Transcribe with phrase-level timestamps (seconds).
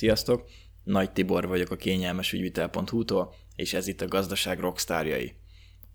[0.00, 0.44] Sziasztok!
[0.84, 5.32] Nagy Tibor vagyok a kényelmes ügyvitel.hu-tól, és ez itt a gazdaság rockstárjai.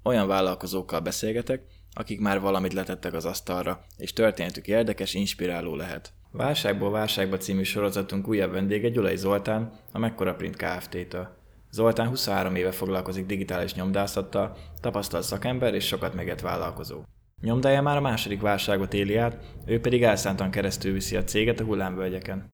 [0.04, 1.62] Olyan vállalkozókkal beszélgetek,
[1.94, 6.14] akik már valamit letettek az asztalra, és történetük érdekes, inspiráló lehet.
[6.32, 11.38] Válságból válságba című sorozatunk újabb vendége Gyulai Zoltán, a Mekkora Print Kft-től.
[11.72, 17.04] Zoltán 23 éve foglalkozik digitális nyomdászattal, tapasztalt szakember és sokat megett vállalkozó.
[17.42, 21.64] Nyomdája már a második válságot éli át, ő pedig elszántan keresztül viszi a céget a
[21.64, 22.54] hullámvölgyeken.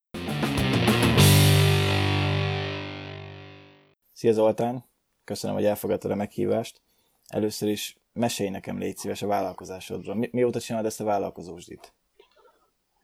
[4.21, 4.83] Szia Zoltán!
[5.23, 6.81] Köszönöm, hogy elfogadtad a meghívást.
[7.27, 10.15] Először is mesélj nekem, légy szíves a vállalkozásodról.
[10.15, 11.93] Mi, mióta csinálod ezt a vállalkozósdit?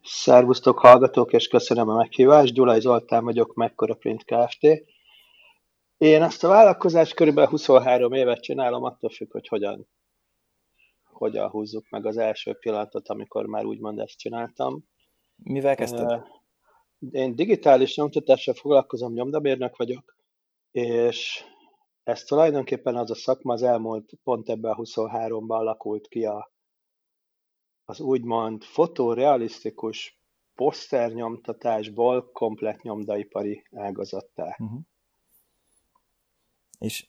[0.03, 2.53] Szervusztok hallgatók, és köszönöm a meghívást.
[2.53, 4.63] Gyulai Zoltán vagyok, Mekkora Print Kft.
[5.98, 9.88] Én ezt a vállalkozást körülbelül 23 évet csinálom, attól függ, hogy hogyan,
[11.04, 14.84] hogyan húzzuk meg az első pillanatot, amikor már úgymond ezt csináltam.
[15.35, 16.21] Mivel kezdted?
[17.12, 20.16] Én digitális nyomtatással foglalkozom, nyomdamérnök vagyok,
[20.77, 21.43] és
[22.03, 26.51] ez tulajdonképpen az a szakma az elmúlt pont ebben a 23-ban alakult ki a,
[27.85, 30.20] az úgymond fotorealisztikus
[30.55, 34.55] poszternyomtatásból komplet nyomdaipari ágazattá.
[34.59, 34.79] Uh-huh.
[36.79, 37.07] És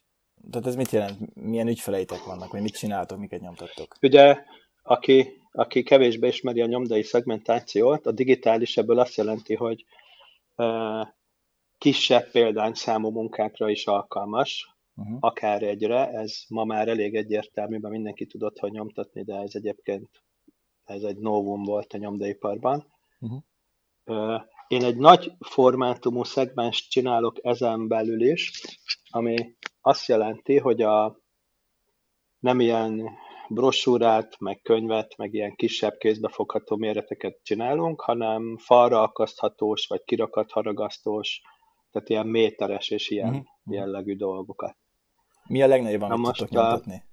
[0.50, 1.34] tehát ez mit jelent?
[1.34, 3.96] Milyen ügyfeleitek vannak, vagy mit csináltok, miket nyomtattok?
[4.02, 4.42] Ugye,
[4.82, 9.84] aki, aki kevésbé ismeri a nyomdai szegmentációt, a digitális ebből azt jelenti, hogy
[10.56, 11.06] uh,
[11.78, 15.16] kisebb példányszámú munkákra is alkalmas, uh-huh.
[15.20, 20.08] akár egyre, ez ma már elég egyértelmű, mert mindenki tudott, hogy nyomtatni, de ez egyébként
[20.84, 22.86] ez egy novum volt a nyomdaiparban.
[23.18, 24.42] Uh-huh.
[24.68, 28.52] Én egy nagy formátumú szegmens csinálok ezen belül is,
[29.10, 31.20] ami azt jelenti, hogy a
[32.38, 33.10] nem ilyen
[33.48, 41.40] brosúrát, meg könyvet, meg ilyen kisebb kézbefogható méreteket csinálunk, hanem falra akaszthatós, vagy kirakat haragasztós,
[41.90, 43.46] tehát ilyen méteres és ilyen uh-huh.
[43.64, 44.76] jellegű dolgokat.
[45.48, 47.04] Mi a legnagyobb, amit most tudtok nyomtatni?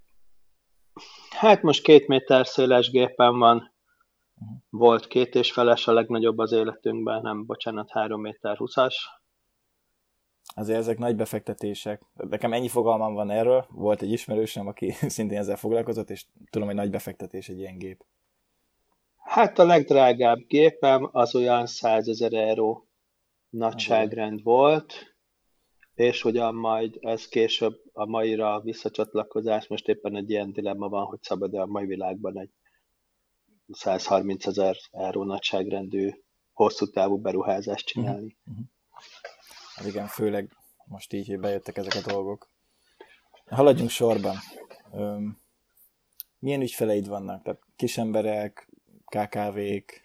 [1.29, 4.57] Hát most két méter széles gépen van, uh-huh.
[4.69, 9.09] volt két és feles a legnagyobb az életünkben, nem, bocsánat, három méter húszas.
[10.55, 12.01] Azért ezek nagy befektetések.
[12.13, 13.65] Nekem ennyi fogalmam van erről.
[13.69, 18.05] Volt egy ismerősöm, aki szintén ezzel foglalkozott, és tudom, hogy nagy befektetés egy ilyen gép.
[19.15, 22.87] Hát a legdrágább gépem az olyan 100 ezer euró
[23.57, 25.15] nagyságrend volt,
[25.93, 31.21] és ugyan majd ez később a maira visszacsatlakozás, most éppen egy ilyen dilemma van, hogy
[31.21, 32.49] szabad-e a mai világban egy
[33.67, 36.11] 130 ezer euró nagyságrendű
[36.53, 38.37] hosszú távú beruházást csinálni.
[38.45, 38.65] Uh-huh.
[39.75, 42.49] Hát igen, főleg most így, hogy bejöttek ezek a dolgok.
[43.45, 44.35] Haladjunk sorban.
[44.93, 45.37] Öm,
[46.39, 47.43] milyen ügyfeleid vannak?
[47.43, 48.69] Tehát kis emberek,
[49.05, 50.01] KKV-k?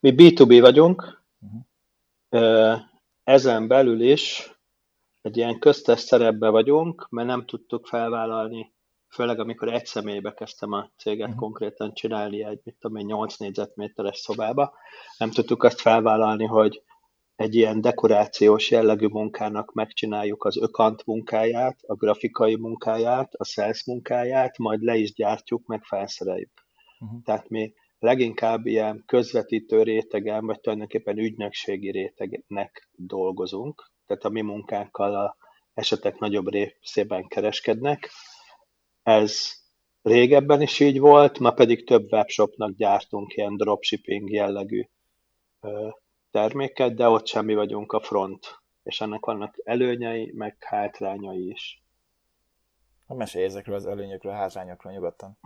[0.00, 1.22] Mi B2B vagyunk.
[1.40, 2.90] Uh-huh.
[3.24, 4.52] Ezen belül is
[5.20, 8.74] egy ilyen köztes szerepben vagyunk, mert nem tudtuk felvállalni,
[9.08, 11.40] főleg amikor egy személybe kezdtem a céget uh-huh.
[11.40, 14.72] konkrétan csinálni egy, mit tudom én, 8 négyzetméteres szobába,
[15.18, 16.82] nem tudtuk azt felvállalni, hogy
[17.36, 24.58] egy ilyen dekorációs jellegű munkának megcsináljuk az ökant munkáját, a grafikai munkáját, a sales munkáját,
[24.58, 26.66] majd le is gyártjuk, meg felszereljük.
[26.98, 27.22] Uh-huh.
[27.22, 35.14] Tehát mi leginkább ilyen közvetítő rétegen, vagy tulajdonképpen ügynökségi rétegnek dolgozunk, tehát a mi munkánkkal
[35.14, 35.36] a
[35.74, 38.10] esetek nagyobb részében kereskednek.
[39.02, 39.50] Ez
[40.02, 44.82] régebben is így volt, ma pedig több webshopnak gyártunk ilyen dropshipping jellegű
[46.30, 51.82] terméket, de ott semmi vagyunk a front, és ennek vannak előnyei, meg hátrányai is.
[53.06, 55.38] Ha mesélj ezekről az előnyökről, hátrányokról nyugodtan.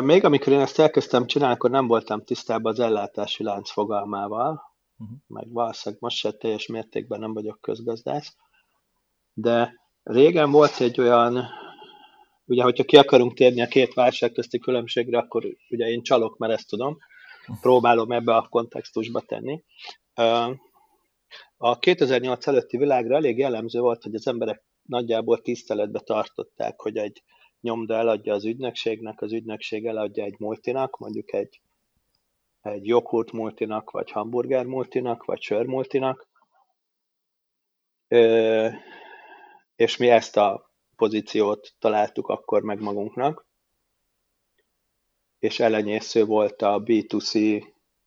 [0.00, 4.62] Még amikor én ezt elkezdtem csinálni, akkor nem voltam tisztában az ellátási lánc fogalmával,
[4.98, 5.16] uh-huh.
[5.26, 8.36] meg valószínűleg most se teljes mértékben nem vagyok közgazdász,
[9.32, 11.48] de régen volt egy olyan,
[12.44, 16.52] ugye, hogyha ki akarunk térni a két válság közti különbségre, akkor ugye én csalok, mert
[16.52, 16.98] ezt tudom,
[17.60, 19.62] próbálom ebbe a kontextusba tenni.
[21.56, 27.22] A 2008 előtti világra elég jellemző volt, hogy az emberek nagyjából tiszteletbe tartották, hogy egy
[27.64, 31.60] nyomda eladja az ügynökségnek, az ügynökség eladja egy multinak, mondjuk egy,
[32.62, 36.28] egy joghurt multinak, vagy hamburger multinak, vagy sör multinak,
[39.76, 43.46] és mi ezt a pozíciót találtuk akkor meg magunknak
[45.44, 47.62] és elenyésző volt a B2C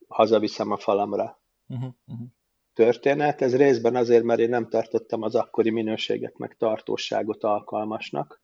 [0.08, 2.28] hazaviszem a falamra uh-huh, uh-huh.
[2.74, 3.42] történet.
[3.42, 8.42] Ez részben azért, mert én nem tartottam az akkori minőséget meg tartóságot alkalmasnak.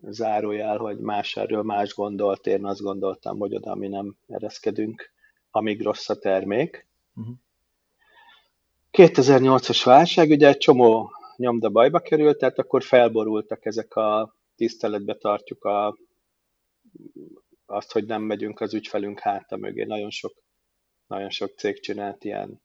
[0.00, 5.10] Zárójel, hogy más erről más gondolt, én azt gondoltam, hogy oda mi nem ereszkedünk,
[5.50, 6.88] amíg rossz a termék.
[7.14, 7.34] Uh-huh.
[8.92, 15.64] 2008-as válság, ugye egy csomó nyomda bajba került, tehát akkor felborultak ezek a tiszteletbe tartjuk
[15.64, 15.98] a,
[17.66, 19.84] azt, hogy nem megyünk az ügyfelünk háta mögé.
[19.84, 20.32] Nagyon sok,
[21.06, 22.62] nagyon sok cég csinált ilyen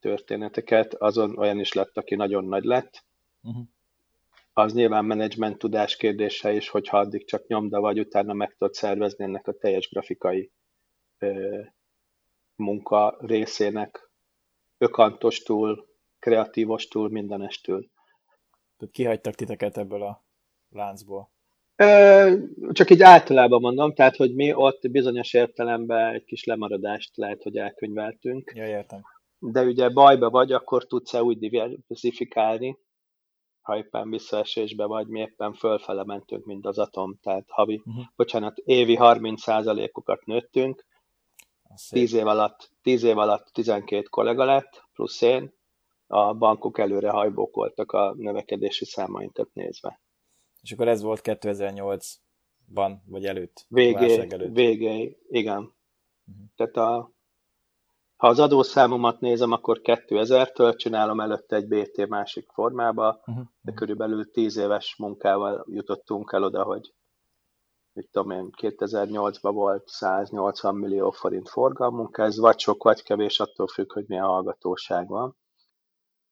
[0.00, 3.04] történeteket, azon olyan is lett, aki nagyon nagy lett.
[3.42, 3.64] Uh-huh.
[4.56, 9.24] Az nyilván menedzsment tudás kérdése is, hogyha addig csak nyomda vagy, utána meg tudod szervezni
[9.24, 10.52] ennek a teljes grafikai
[11.18, 11.60] ö,
[12.56, 14.10] munka részének
[14.78, 17.86] ökantostól, kreatívostól, mindenestől.
[18.76, 20.24] Tehát kihagytak titeket ebből a
[20.68, 21.32] láncból?
[22.72, 27.56] Csak így általában mondom, tehát, hogy mi ott bizonyos értelemben egy kis lemaradást lehet, hogy
[27.56, 28.52] elkönyveltünk.
[28.54, 29.00] Ja, értem.
[29.38, 32.78] De ugye bajba vagy, akkor tudsz-e úgy diversifikálni,
[33.64, 38.04] ha éppen visszaesésbe vagy, mi éppen fölfele mentünk, mint az atom, tehát havi, uh-huh.
[38.16, 40.86] bocsánat, évi 30%-okat nőttünk,
[41.90, 45.54] 10 év, alatt, 10 év alatt 12 kollega lett, plusz én,
[46.06, 50.00] a bankok előre hajbókoltak a növekedési számainkat nézve.
[50.62, 53.66] És akkor ez volt 2008-ban, vagy előtt?
[53.68, 54.54] Végé, előtt.
[54.54, 55.58] végé igen.
[55.58, 56.44] Uh-huh.
[56.56, 57.13] Tehát a,
[58.16, 63.44] ha az adószámomat nézem, akkor 2000-től csinálom előtte egy BT másik formába, uh-huh.
[63.60, 66.94] de körülbelül 10 éves munkával jutottunk el oda, hogy
[67.92, 73.66] mit tudom én, 2008-ban volt 180 millió forint forgalmunk, ez vagy sok, vagy kevés, attól
[73.66, 75.36] függ, hogy milyen hallgatóság van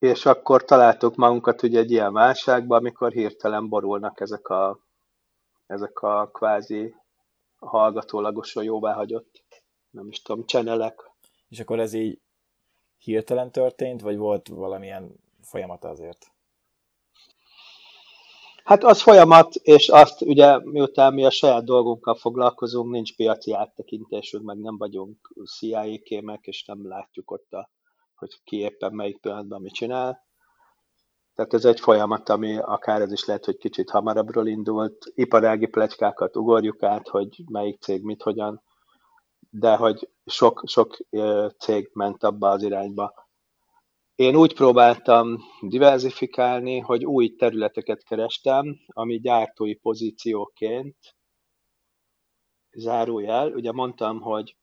[0.03, 4.79] és akkor találtuk magunkat ugye egy ilyen válságban, amikor hirtelen borulnak ezek a,
[5.65, 6.95] ezek a kvázi
[7.59, 9.43] hallgatólagosan jóváhagyott,
[9.89, 11.11] nem is tudom, csenelek.
[11.53, 12.19] És akkor ez így
[12.97, 16.31] hirtelen történt, vagy volt valamilyen folyamata azért?
[18.63, 24.43] Hát az folyamat, és azt ugye miután mi a saját dolgunkkal foglalkozunk, nincs piaci áttekintésünk,
[24.43, 27.69] meg nem vagyunk CIA kémek, és nem látjuk ott a
[28.15, 30.25] hogy ki éppen melyik pillanatban mit csinál.
[31.35, 35.11] Tehát ez egy folyamat, ami akár ez is lehet, hogy kicsit hamarabbról indult.
[35.15, 38.61] Iparági plecskákat ugorjuk át, hogy melyik cég mit hogyan,
[39.49, 40.97] de hogy sok, sok
[41.57, 43.13] cég ment abba az irányba.
[44.15, 50.97] Én úgy próbáltam diversifikálni, hogy új területeket kerestem, ami gyártói pozícióként
[52.71, 53.51] zárójel.
[53.51, 54.57] Ugye mondtam, hogy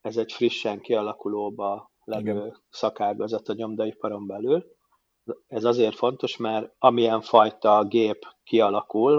[0.00, 2.62] ez egy frissen kialakulóba levő Igen.
[2.68, 4.64] szakágazat a nyomdaiparon belül.
[5.46, 9.14] Ez azért fontos, mert amilyen fajta gép kialakul,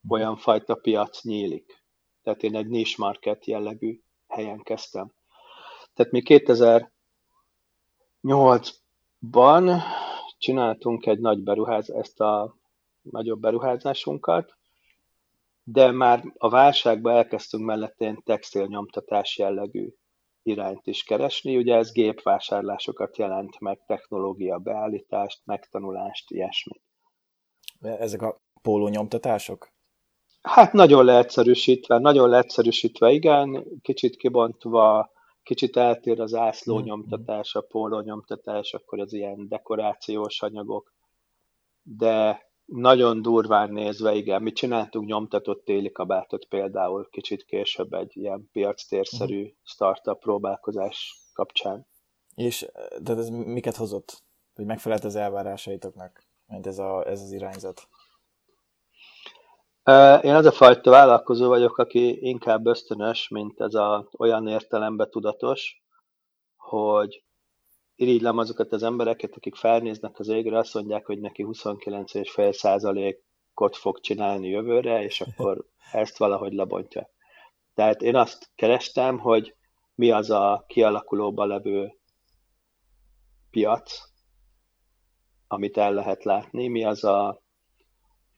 [0.00, 0.12] mhm.
[0.12, 1.84] olyan fajta piac nyílik.
[2.22, 4.00] Tehát én egy niche market jellegű
[4.38, 5.12] helyen kezdtem.
[5.94, 6.22] Tehát mi
[8.22, 9.82] 2008-ban
[10.38, 12.56] csináltunk egy nagy beruház, ezt a
[13.02, 14.56] nagyobb beruházásunkat,
[15.62, 19.88] de már a válságban elkezdtünk mellettén textilnyomtatás jellegű
[20.42, 21.56] irányt is keresni.
[21.56, 26.82] Ugye ez gépvásárlásokat jelent meg, technológia beállítást, megtanulást, ilyesmit.
[27.80, 29.76] Ezek a pólónyomtatások?
[30.42, 35.10] Hát nagyon leegyszerűsítve, nagyon leegyszerűsítve, igen, kicsit kibontva,
[35.42, 36.84] kicsit eltér az ászló hmm.
[36.84, 40.92] nyomtatás, a póló nyomtatás, akkor az ilyen dekorációs anyagok,
[41.82, 48.48] de nagyon durván nézve, igen, mi csináltunk nyomtatott téli kabátot például kicsit később egy ilyen
[48.52, 49.56] piactérszerű uh-huh.
[49.62, 51.86] startup próbálkozás kapcsán.
[52.34, 52.66] És
[53.02, 54.22] de ez miket hozott?
[54.54, 57.88] Hogy megfelelt az elvárásaitoknak, mint ez, a, ez az irányzat?
[60.22, 65.82] Én az a fajta vállalkozó vagyok, aki inkább ösztönös, mint ez a olyan értelemben tudatos,
[66.56, 67.24] hogy
[67.94, 74.00] irigylem azokat az embereket, akik felnéznek az égre, azt mondják, hogy neki 29,5 százalékot fog
[74.00, 77.10] csinálni jövőre, és akkor ezt valahogy lebontja.
[77.74, 79.56] Tehát én azt kerestem, hogy
[79.94, 81.98] mi az a kialakulóban levő
[83.50, 84.00] piac,
[85.46, 87.42] amit el lehet látni, mi az a,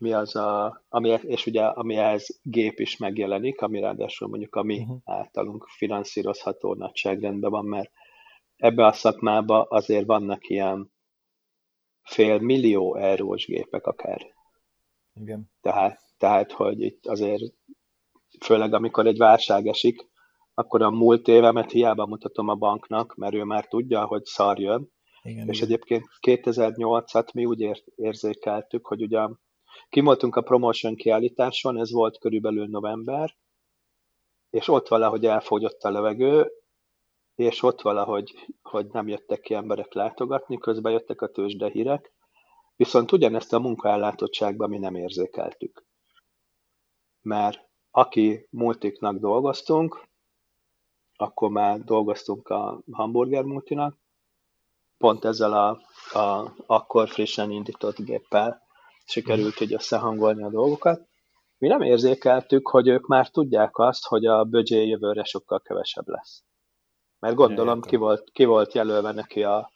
[0.00, 4.78] mi az a ami, és ugye amihez gép is megjelenik, ami ráadásul mondjuk a mi
[4.78, 4.98] uh-huh.
[5.04, 7.90] általunk finanszírozható nagyságrendben van, mert
[8.56, 10.92] ebbe a szakmába azért vannak ilyen
[12.02, 14.34] fél millió eurós gépek akár.
[15.14, 15.50] Igen.
[15.60, 17.42] Tehát, tehát, hogy itt azért,
[18.40, 20.08] főleg amikor egy válság esik,
[20.54, 24.90] akkor a múlt évemet hiába mutatom a banknak, mert ő már tudja, hogy szar jön.
[25.22, 25.68] Igen, és igen.
[25.68, 29.28] egyébként 2008-at mi úgy ér- érzékeltük, hogy ugye
[29.88, 33.36] kimoltunk a promotion kiállításon, ez volt körülbelül november,
[34.50, 36.50] és ott valahogy elfogyott a levegő,
[37.34, 42.12] és ott valahogy hogy nem jöttek ki emberek látogatni, közben jöttek a tőzsde hírek,
[42.76, 45.86] viszont ugyanezt a munkaellátottságban mi nem érzékeltük.
[47.20, 50.08] Mert aki multiknak dolgoztunk,
[51.16, 53.98] akkor már dolgoztunk a hamburger multinak,
[54.98, 55.68] pont ezzel a,
[56.18, 58.68] a akkor frissen indított géppel
[59.10, 61.08] sikerült hogy összehangolni a dolgokat.
[61.58, 66.44] Mi nem érzékeltük, hogy ők már tudják azt, hogy a bögyé jövőre sokkal kevesebb lesz.
[67.18, 69.72] Mert gondolom ki volt, ki volt jelölve neki a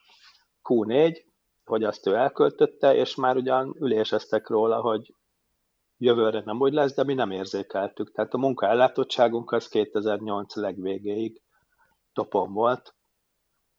[0.68, 1.24] Q4,
[1.64, 5.14] hogy azt ő elköltötte, és már ugyan üléseztek róla, hogy
[5.98, 8.12] jövőre nem úgy lesz, de mi nem érzékeltük.
[8.12, 11.42] Tehát a munkaellátottságunk az 2008 legvégéig
[12.12, 12.94] topon volt.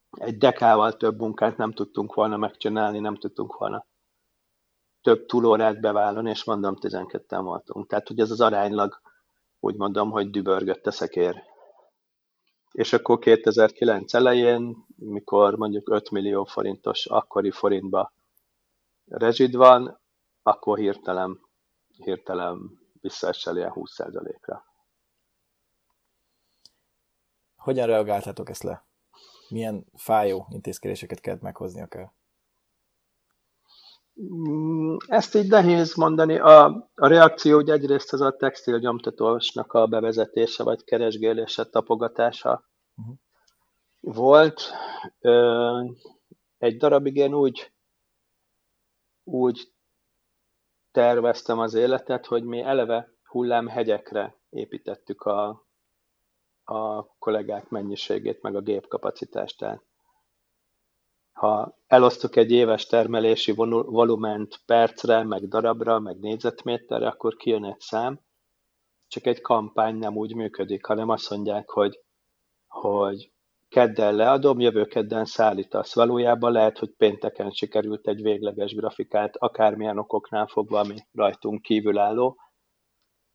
[0.10, 3.86] Egy dekával több munkát nem tudtunk volna megcsinálni, nem tudtunk volna
[5.06, 7.88] több túlórát bevállalni, és mondom, 12-en voltunk.
[7.88, 9.02] Tehát, hogy ez az aránylag,
[9.60, 11.44] úgy mondom, hogy dübörgött a szekér.
[12.72, 18.14] És akkor 2009 elején, mikor mondjuk 5 millió forintos akkori forintba
[19.06, 20.02] rezsid van,
[20.42, 21.40] akkor hirtelen,
[21.88, 22.58] hirtelen
[23.02, 24.66] visszaesel ilyen 20%-ra.
[27.56, 28.86] Hogyan reagáltátok ezt le?
[29.50, 32.14] Milyen fájó intézkedéseket kellett meghozni akár?
[35.08, 36.40] Ezt így nehéz mondani.
[36.40, 43.16] A, a reakció ugye egyrészt az a textil nyomtatósnak a bevezetése, vagy keresgélése, tapogatása uh-huh.
[44.00, 44.62] volt.
[45.20, 45.84] Ö,
[46.58, 47.72] egy darabig én úgy,
[49.24, 49.74] úgy
[50.92, 55.68] terveztem az életet, hogy mi eleve hullámhegyekre építettük a,
[56.64, 59.58] a kollégák mennyiségét, meg a gépkapacitást.
[59.58, 59.84] Tehát
[61.36, 68.20] ha elosztok egy éves termelési volument percre, meg darabra, meg négyzetméterre, akkor kijön egy szám,
[69.08, 72.00] csak egy kampány nem úgy működik, hanem azt mondják, hogy,
[72.68, 73.32] hogy
[73.70, 75.96] kedden leadom, jövő kedden szállítasz.
[75.96, 82.38] Valójában lehet, hogy pénteken sikerült egy végleges grafikát, akármilyen okoknál fogva, ami rajtunk kívülálló,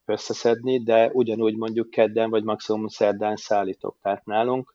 [0.05, 3.99] összeszedni, de ugyanúgy mondjuk kedden vagy maximum szerdán szállítok.
[4.01, 4.75] Tehát nálunk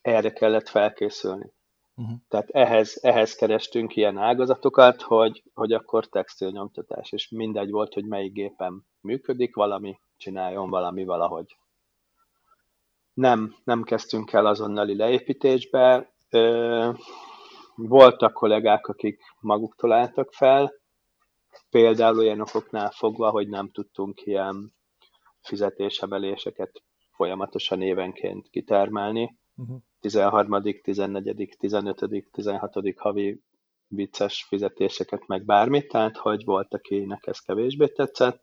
[0.00, 1.56] erre kellett felkészülni.
[1.98, 2.16] Uh-huh.
[2.28, 8.32] Tehát ehhez, ehhez kerestünk ilyen ágazatokat, hogy, hogy akkor textilnyomtatás, és mindegy volt, hogy melyik
[8.32, 11.56] gépen működik, valami csináljon valami valahogy.
[13.14, 16.12] Nem, nem kezdtünk el azonnali leépítésbe.
[16.30, 16.90] Ö,
[17.74, 20.72] voltak kollégák, akik maguktól álltak fel,
[21.70, 24.74] például olyan okoknál fogva, hogy nem tudtunk ilyen
[25.40, 29.38] fizetésemeléseket folyamatosan évenként kitermelni.
[29.56, 29.78] Uh-huh.
[30.00, 32.74] 13., 14., 15., 16.
[32.96, 33.40] havi
[33.88, 38.42] vicces fizetéseket, meg bármit, tehát hogy volt, akinek ez kevésbé tetszett.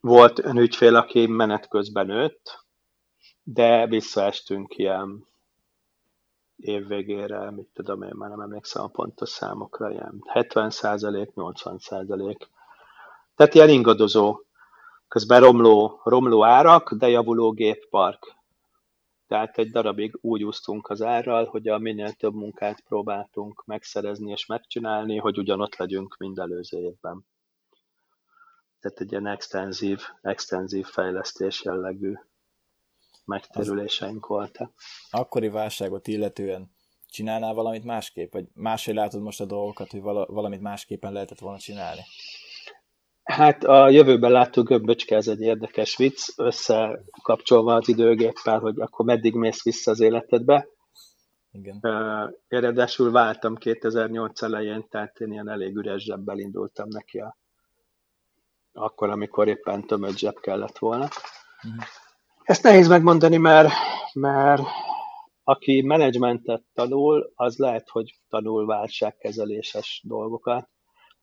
[0.00, 2.64] Volt ön aki menet közben nőtt,
[3.42, 5.26] de visszaestünk ilyen
[6.56, 12.46] évvégére, mit tudom én, már nem emlékszem a pontos számokra, ilyen 70% 80%
[13.36, 14.42] Tehát ilyen ingadozó
[15.08, 18.36] közben romló, romló árak, de javuló géppark.
[19.26, 24.46] Tehát egy darabig úgy úsztunk az árral, hogy a minél több munkát próbáltunk megszerezni és
[24.46, 27.26] megcsinálni, hogy ugyanott legyünk, mind előző évben.
[28.80, 32.14] Tehát egy ilyen extenzív, extenzív fejlesztés jellegű
[33.24, 34.72] megterüléseink voltak.
[35.10, 36.70] Akkori válságot illetően
[37.10, 38.32] csinálnál valamit másképp?
[38.32, 42.00] Vagy máshogy látod most a dolgokat, hogy valamit másképpen lehetett volna csinálni?
[43.28, 49.34] Hát a jövőben látó gömböcske, ez egy érdekes vicc, összekapcsolva az időgéppel, hogy akkor meddig
[49.34, 50.68] mész vissza az életedbe.
[51.50, 51.80] Igen.
[52.48, 57.36] Eredesül váltam 2008 elején, tehát én ilyen elég üres zsebbel indultam neki a,
[58.72, 61.08] akkor, amikor éppen tömött zseb kellett volna.
[61.64, 61.84] Uh-huh.
[62.42, 63.72] Ezt nehéz megmondani, mert,
[64.12, 64.62] mert
[65.44, 70.68] aki menedzsmentet tanul, az lehet, hogy tanul válságkezeléses dolgokat,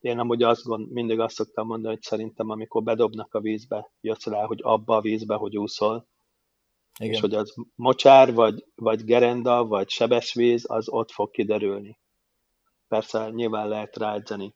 [0.05, 4.25] én amúgy azt gond, mindig azt szoktam mondani, hogy szerintem amikor bedobnak a vízbe, jössz
[4.25, 6.07] rá, hogy abba a vízbe, hogy úszol,
[6.99, 7.13] Igen.
[7.13, 11.99] és hogy az mocsár, vagy, vagy gerenda, vagy sebes víz, az ott fog kiderülni.
[12.87, 14.55] Persze nyilván lehet ráedzeni.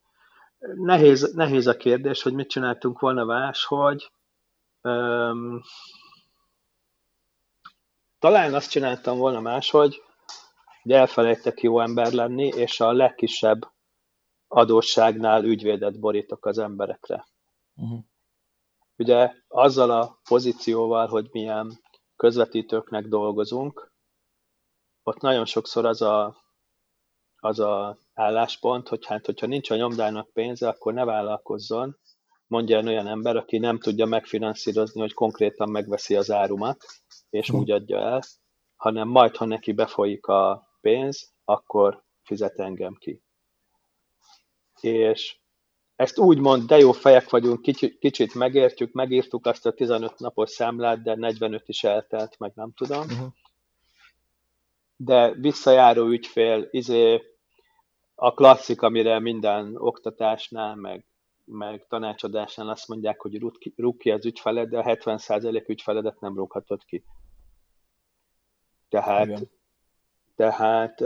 [0.76, 4.12] Nehéz, nehéz a kérdés, hogy mit csináltunk volna más, hogy
[4.82, 5.62] um,
[8.20, 10.02] talán azt csináltam volna máshogy,
[10.82, 13.72] hogy elfelejtek jó ember lenni, és a legkisebb
[14.52, 17.28] adósságnál ügyvédet borítok az emberekre.
[17.76, 18.00] Uh-huh.
[18.98, 21.80] Ugye azzal a pozícióval, hogy milyen
[22.16, 23.92] közvetítőknek dolgozunk,
[25.04, 26.38] ott nagyon sokszor az a,
[27.36, 31.98] az a álláspont, hogy hát, hogyha nincs a nyomdának pénze, akkor ne vállalkozzon,
[32.48, 36.86] mondja olyan ember, aki nem tudja megfinanszírozni, hogy konkrétan megveszi az árumat,
[37.30, 37.62] és uh-huh.
[37.62, 38.22] úgy adja el,
[38.76, 43.22] hanem majd, ha neki befolyik a pénz, akkor fizet engem ki
[44.82, 45.38] és
[45.96, 50.50] ezt úgy mond, de jó fejek vagyunk, kicsit, kicsit megértjük, megírtuk azt a 15 napos
[50.50, 53.02] számlát, de 45 is eltelt, meg nem tudom.
[53.02, 53.28] Uh-huh.
[54.96, 57.22] de visszajáró ügyfél, izé,
[58.16, 61.06] a klasszik, amire minden oktatásnál, meg,
[61.46, 63.40] meg tanácsadásnál azt mondják, hogy
[63.76, 67.04] rúg ki az ügyfeled, de a 70% ügyfeledet nem rúghatod ki.
[68.90, 69.50] Tehát, Igen.
[70.36, 71.04] tehát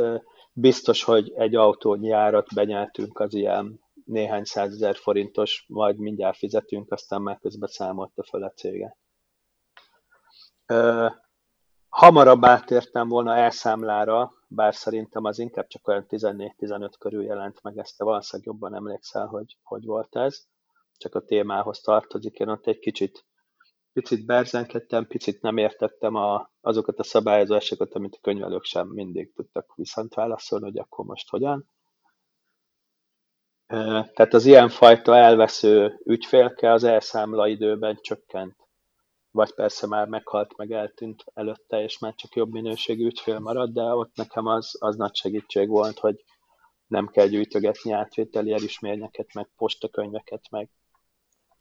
[0.53, 7.21] biztos, hogy egy autónyi árat benyeltünk az ilyen néhány százezer forintos, majd mindjárt fizetünk, aztán
[7.21, 8.97] már közben számolta fel a céget.
[11.89, 17.97] Hamarabb átértem volna elszámlára, bár szerintem az inkább csak olyan 14-15 körül jelent meg, ezt
[17.97, 20.45] te valószínűleg jobban emlékszel, hogy hogy volt ez.
[20.97, 23.25] Csak a témához tartozik, én ott egy kicsit,
[23.93, 29.75] picit berzenkedtem, picit nem értettem a, azokat a szabályozásokat, amit a könyvelők sem mindig tudtak
[29.75, 31.69] viszont válaszolni, hogy akkor most hogyan.
[34.13, 38.63] Tehát az ilyenfajta elvesző ügyfélke az elszámla időben csökkent
[39.33, 43.81] vagy persze már meghalt, meg eltűnt előtte, és már csak jobb minőségű ügyfél marad, de
[43.81, 46.23] ott nekem az, az nagy segítség volt, hogy
[46.87, 50.69] nem kell gyűjtögetni átvételi elismérnyeket, meg postakönyveket, meg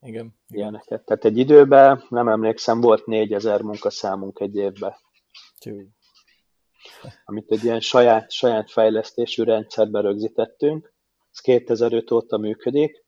[0.02, 1.04] igen, ilyeneket.
[1.04, 4.94] Tehát egy időben, nem emlékszem, volt 4000 munkaszámunk egy évben.
[5.58, 5.86] Tű.
[7.24, 10.92] Amit egy ilyen saját, saját fejlesztésű rendszerbe rögzítettünk.
[11.32, 13.04] Ez 2005 óta működik.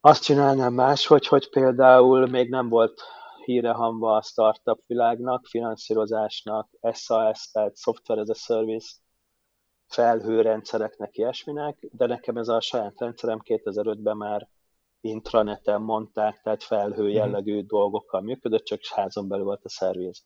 [0.00, 3.02] Azt csinálnám máshogy, hogy például még nem volt
[3.44, 8.90] hírehamva a startup világnak, finanszírozásnak, SAS, tehát Software as a Service,
[9.86, 14.48] felhőrendszereknek, ilyesminek, de nekem ez a saját rendszerem 2005-ben már
[15.00, 17.12] intraneten mondták, tehát felhő mhm.
[17.12, 20.24] jellegű dolgokkal működött, csak házon belül volt a szerviz.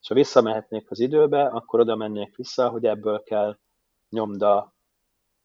[0.00, 3.58] És ha visszamehetnék az időbe, akkor oda mennék vissza, hogy ebből kell
[4.08, 4.74] nyomda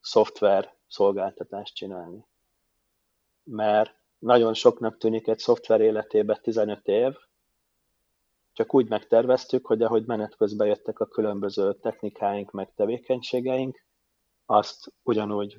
[0.01, 2.25] szoftver szolgáltatást csinálni.
[3.43, 7.13] Mert nagyon soknak tűnik egy szoftver életében 15 év,
[8.53, 13.85] csak úgy megterveztük, hogy ahogy menet közben jöttek a különböző technikáink, meg tevékenységeink,
[14.45, 15.57] azt ugyanúgy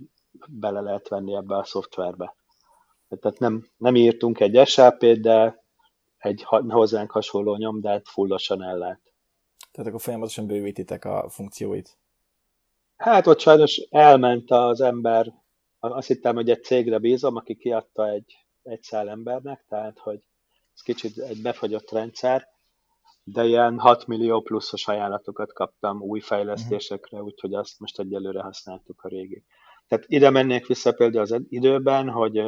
[0.49, 2.35] bele lehet venni ebbe a szoftverbe.
[3.09, 5.63] Tehát nem, nem írtunk egy SAP-t, de
[6.19, 9.01] egy hozzánk hasonló nyomdát fullosan ellát.
[9.73, 11.99] Tehát akkor folyamatosan bővítitek a funkcióit?
[12.97, 15.33] Hát ott sajnos elment az ember,
[15.79, 20.21] azt hittem, hogy egy cégre bízom, aki kiadta egy egy szál embernek, tehát hogy
[20.75, 22.49] ez kicsit egy befagyott rendszer,
[23.25, 27.33] de ilyen 6 millió pluszos ajánlatokat kaptam új fejlesztésekre, uh-huh.
[27.33, 29.45] úgyhogy azt most egyelőre használtuk a régi.
[29.89, 32.43] Tehát ide mennék vissza például az időben, hogy,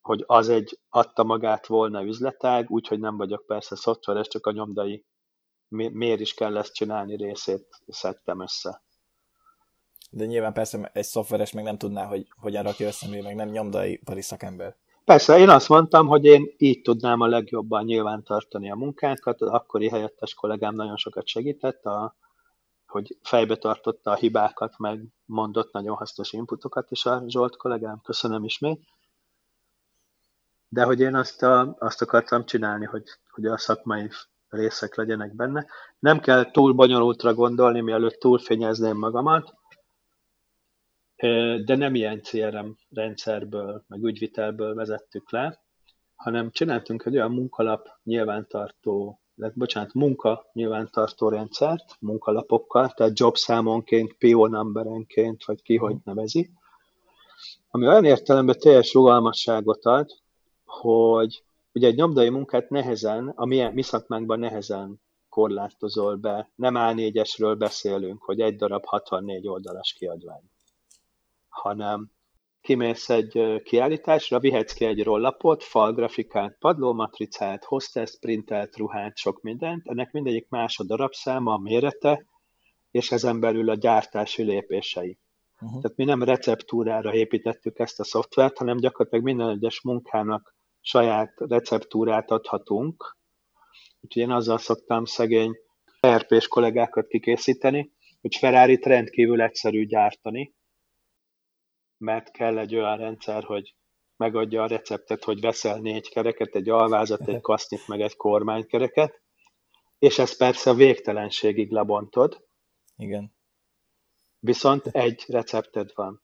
[0.00, 5.04] hogy az egy adta magát volna üzletág, úgyhogy nem vagyok persze szoftveres, csak a nyomdai
[5.68, 8.82] miért is kell ezt csinálni részét szedtem össze.
[10.10, 13.96] De nyilván persze egy szoftveres meg nem tudná, hogy hogyan rakja össze, meg nem nyomdai
[13.96, 14.76] pari szakember.
[15.04, 19.40] Persze, én azt mondtam, hogy én így tudnám a legjobban nyilván tartani a munkánkat.
[19.40, 22.16] Az akkori helyettes kollégám nagyon sokat segített, a,
[22.86, 28.00] hogy fejbe tartotta a hibákat, meg mondott nagyon hasznos inputokat is a Zsolt kollégám.
[28.04, 28.80] Köszönöm ismét.
[30.72, 34.08] De hogy én azt, a, azt akartam csinálni, hogy, hogy a szakmai
[34.48, 35.66] részek legyenek benne.
[35.98, 39.54] Nem kell túl bonyolultra gondolni, mielőtt túlfényezném magamat,
[41.64, 45.62] de nem ilyen CRM rendszerből, meg ügyvitelből vezettük le,
[46.14, 54.12] hanem csináltunk egy olyan munkalap nyilvántartó, de bocsánat, munka nyilvántartó rendszert, munkalapokkal, tehát job számonként,
[54.18, 56.50] PO numberenként, vagy ki hogy nevezi,
[57.70, 60.10] ami olyan értelemben teljes rugalmasságot ad,
[60.70, 66.50] hogy ugye egy nyomdai munkát nehezen, a mi, mi szakmánkban nehezen korlátozol be.
[66.54, 70.50] Nem A4-esről beszélünk, hogy egy darab 64 oldalas kiadvány
[71.50, 72.10] hanem
[72.60, 80.12] kimész egy kiállításra, vihetsz ki egy rollapot, falgrafikát, padlómatricát, hostess printelt ruhát, sok mindent, ennek
[80.12, 82.24] mindegyik más a darabszáma, a mérete,
[82.90, 85.18] és ezen belül a gyártási lépései.
[85.54, 85.80] Uh-huh.
[85.80, 92.30] Tehát mi nem receptúrára építettük ezt a szoftvert, hanem gyakorlatilag minden egyes munkának saját receptúrát
[92.30, 93.18] adhatunk.
[94.00, 95.56] Úgyhogy én azzal szoktam szegény
[96.00, 100.54] ERP-s kollégákat kikészíteni, hogy Ferrari-t rendkívül egyszerű gyártani,
[101.96, 103.74] mert kell egy olyan rendszer, hogy
[104.16, 109.22] megadja a receptet, hogy veszel négy kereket, egy alvázat, egy kasznit, meg egy kormánykereket,
[109.98, 112.46] és ezt persze végtelenségig lebontod.
[112.96, 113.34] Igen.
[114.38, 116.22] Viszont egy recepted van.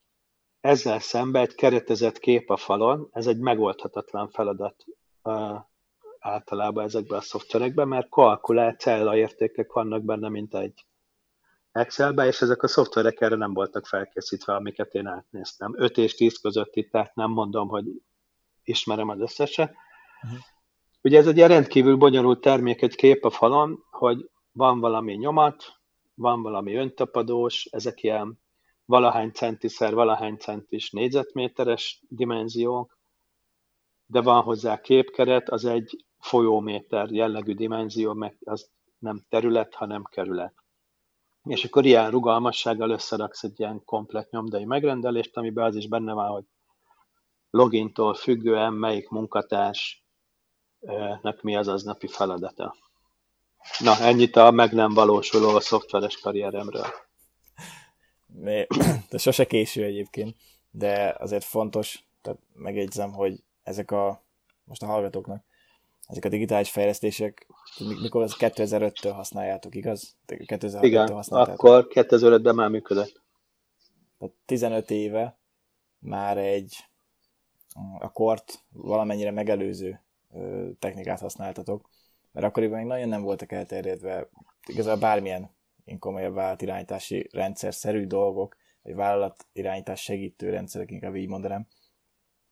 [0.67, 4.85] Ezzel szemben egy keretezett kép a falon, ez egy megoldhatatlan feladat
[6.19, 10.87] általában ezekben a szoftverekben, mert kalkulált értékek vannak benne, mint egy
[11.73, 15.75] Excelbe, és ezek a szoftverek erre nem voltak felkészítve, amiket én átnéztem.
[15.77, 17.85] 5 és 10 közötti, tehát nem mondom, hogy
[18.65, 19.75] ismerem az összeset.
[20.23, 20.39] Uh-huh.
[21.03, 25.65] Ugye ez egy ilyen rendkívül bonyolult termék, egy kép a falon, hogy van valami nyomat,
[26.15, 28.45] van valami öntapadós, ezek ilyen
[28.87, 32.99] valahány centiszer, valahány centis négyzetméteres dimenziók,
[34.07, 40.55] de van hozzá képkeret, az egy folyóméter jellegű dimenzió, meg az nem terület, hanem kerület.
[41.43, 46.29] És akkor ilyen rugalmassággal összeraksz egy ilyen komplet nyomdai megrendelést, amiben az is benne van,
[46.29, 46.45] hogy
[47.51, 50.03] logintól függően melyik munkatársnak
[51.43, 52.75] mi az aznapi feladata.
[53.79, 56.87] Na, ennyit a meg nem valósuló a szoftveres karrieremről.
[59.11, 60.37] De sose késő egyébként,
[60.71, 64.25] de azért fontos, tehát megjegyzem, hogy ezek a,
[64.65, 65.45] most a hallgatóknak,
[66.07, 67.47] ezek a digitális fejlesztések,
[68.03, 70.17] mikor az 2005-től használjátok, igaz?
[70.47, 73.23] 2006 Igen, akkor 2005-ben már működött.
[74.19, 75.39] Tehát 15 éve
[75.99, 76.77] már egy
[77.99, 80.01] a kort valamennyire megelőző
[80.79, 81.91] technikát használtatok,
[82.33, 84.29] mert akkoriban még nagyon nem voltak elterjedve
[84.67, 85.56] igazából bármilyen
[85.99, 91.67] komolyabb vállalatirányítási rendszer-szerű dolgok, vagy vállalat irányítás segítő rendszerek, inkább így mondanám.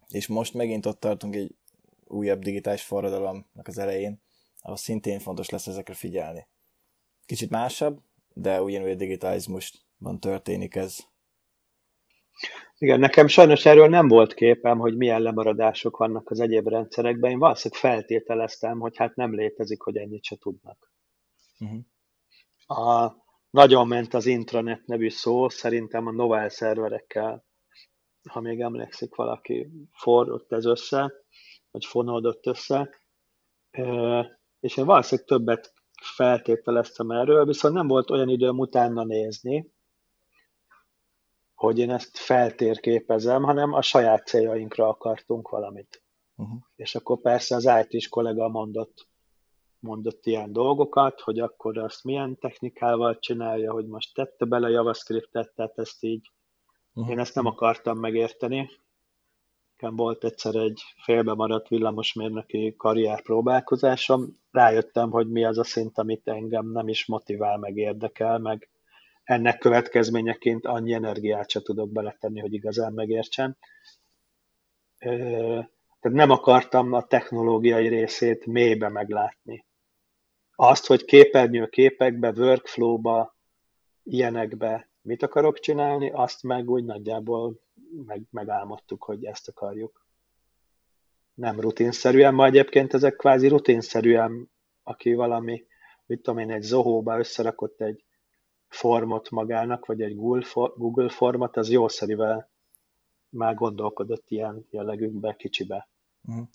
[0.09, 1.55] És most megint ott tartunk egy
[2.05, 4.23] újabb digitális forradalomnak az elején,
[4.61, 6.47] ahol szintén fontos lesz ezekre figyelni.
[7.27, 8.01] Kicsit másabb,
[8.35, 10.99] de ugyanúgy a digitalizmusban történik ez.
[12.79, 17.31] Igen, nekem sajnos erről nem volt képem, hogy milyen lemaradások vannak az egyéb rendszerekben.
[17.31, 20.93] Én valószínűleg feltételeztem, hogy hát nem létezik, hogy ennyit se tudnak.
[21.59, 21.81] Uh-huh.
[22.67, 23.17] A,
[23.55, 27.45] nagyon ment az intranet nevű szó, szerintem a Novell szerverekkel,
[28.29, 31.13] ha még emlékszik valaki, fordult ez össze,
[31.71, 32.91] vagy fonódott össze,
[34.61, 39.73] és én valószínűleg többet feltételeztem erről, viszont nem volt olyan időm utána nézni,
[41.55, 46.03] hogy én ezt feltérképezem, hanem a saját céljainkra akartunk valamit.
[46.37, 46.59] Uh-huh.
[46.77, 49.09] És akkor persze az IT-s kollega mondott,
[49.85, 55.79] mondott ilyen dolgokat, hogy akkor azt milyen technikával csinálja, hogy most tette bele JavaScript-et, tehát
[55.79, 56.31] ezt így,
[56.95, 57.13] uh-huh.
[57.13, 58.71] én ezt nem akartam megérteni.
[59.77, 65.99] Nekem volt egyszer egy félbe maradt villamosmérnöki karrier próbálkozásom, rájöttem, hogy mi az a szint,
[65.99, 68.69] amit engem nem is motivál, meg érdekel, meg
[69.25, 73.57] ennek következményeként annyi energiát se tudok beletenni, hogy igazán megértsem.
[74.99, 79.65] Tehát nem akartam a technológiai részét mélybe meglátni.
[80.57, 83.37] Azt, hogy képernyő képekbe, workflowba,
[84.03, 87.61] ilyenekbe mit akarok csinálni, azt meg úgy nagyjából
[88.07, 90.07] meg, megálmodtuk, hogy ezt akarjuk.
[91.35, 94.51] Nem rutinszerűen, ma egyébként ezek kvázi rutinszerűen,
[94.83, 95.65] aki valami,
[96.07, 98.05] mit tudom én, egy zohóba összerakott egy
[98.69, 100.17] formot magának, vagy egy
[100.77, 102.51] Google formot, az jószerivel
[103.29, 105.89] már gondolkodott ilyen jellegűkbe, kicsibe.
[106.25, 106.49] Uh-huh.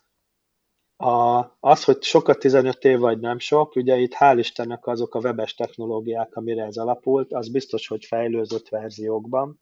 [1.02, 5.20] A, az, hogy sokat 15 év vagy nem sok, ugye itt hál' Istennek azok a
[5.20, 9.62] webes technológiák, amire ez alapult, az biztos, hogy fejlőzött verziókban,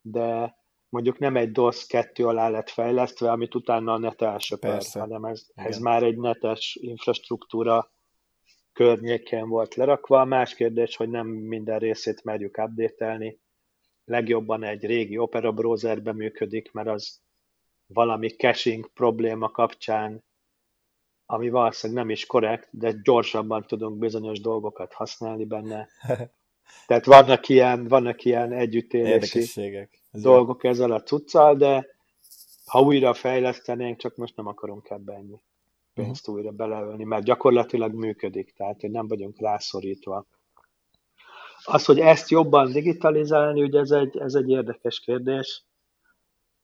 [0.00, 0.56] de
[0.88, 5.46] mondjuk nem egy DOS 2 alá lett fejlesztve, amit utána a net elsöper, hanem ez,
[5.54, 7.92] ez már egy netes infrastruktúra
[8.72, 10.24] környékén volt lerakva.
[10.24, 13.40] Más kérdés, hogy nem minden részét merjük update-elni.
[14.04, 17.20] Legjobban egy régi Opera browserben működik, mert az
[17.92, 20.24] valami caching probléma kapcsán,
[21.26, 25.88] ami valószínűleg nem is korrekt, de gyorsabban tudunk bizonyos dolgokat használni benne.
[26.86, 29.78] Tehát vannak ilyen, vannak ilyen együttélési
[30.12, 31.86] dolgok ezzel a cuccal, de
[32.66, 35.40] ha újra fejlesztenénk, csak most nem akarunk ebbe ennyi
[35.94, 36.44] pénzt uh-huh.
[36.44, 40.26] újra beleölni, mert gyakorlatilag működik, tehát hogy nem vagyunk rászorítva.
[41.64, 45.64] Az, hogy ezt jobban digitalizálni, ugye ez egy, ez egy érdekes kérdés.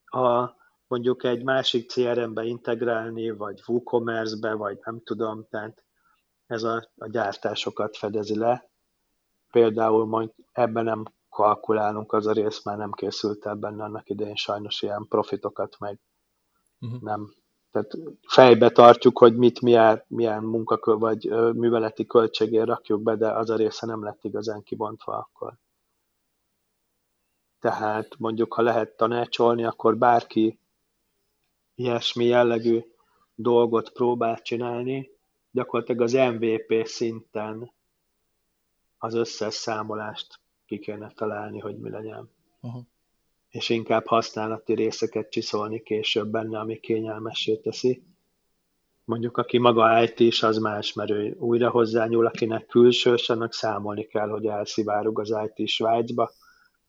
[0.04, 0.50] A,
[0.86, 5.84] mondjuk egy másik CRM-be integrálni, vagy WooCommerce-be, vagy nem tudom, tehát
[6.46, 8.70] ez a, a gyártásokat fedezi le.
[9.50, 14.34] Például majd ebben nem kalkulálunk, az a rész már nem készült el benne annak idején
[14.34, 16.00] sajnos ilyen profitokat, meg
[16.80, 17.00] uh-huh.
[17.00, 17.34] nem,
[17.70, 17.96] tehát
[18.28, 23.56] fejbe tartjuk, hogy mit, milyen, milyen munkakör vagy műveleti költségért rakjuk be, de az a
[23.56, 25.58] része nem lett igazán kibontva akkor.
[27.58, 30.60] Tehát mondjuk, ha lehet tanácsolni, akkor bárki
[31.76, 32.80] ilyesmi jellegű
[33.34, 35.10] dolgot próbál csinálni,
[35.50, 37.72] gyakorlatilag az MVP szinten
[38.98, 42.30] az összes számolást ki kéne találni, hogy mi legyen.
[42.60, 42.82] Uh-huh
[43.56, 48.02] és inkább használati részeket csiszolni később benne, ami kényelmessé teszi.
[49.04, 54.06] Mondjuk aki maga IT is, az más, mert ő újra hozzányúl, akinek külsős, annak számolni
[54.06, 56.30] kell, hogy elszivárog az IT Svájcba,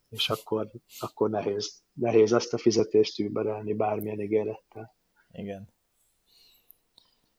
[0.09, 4.95] és akkor, akkor nehéz, nehéz ezt a fizetést überelni bármilyen ígérettel.
[5.31, 5.69] Igen.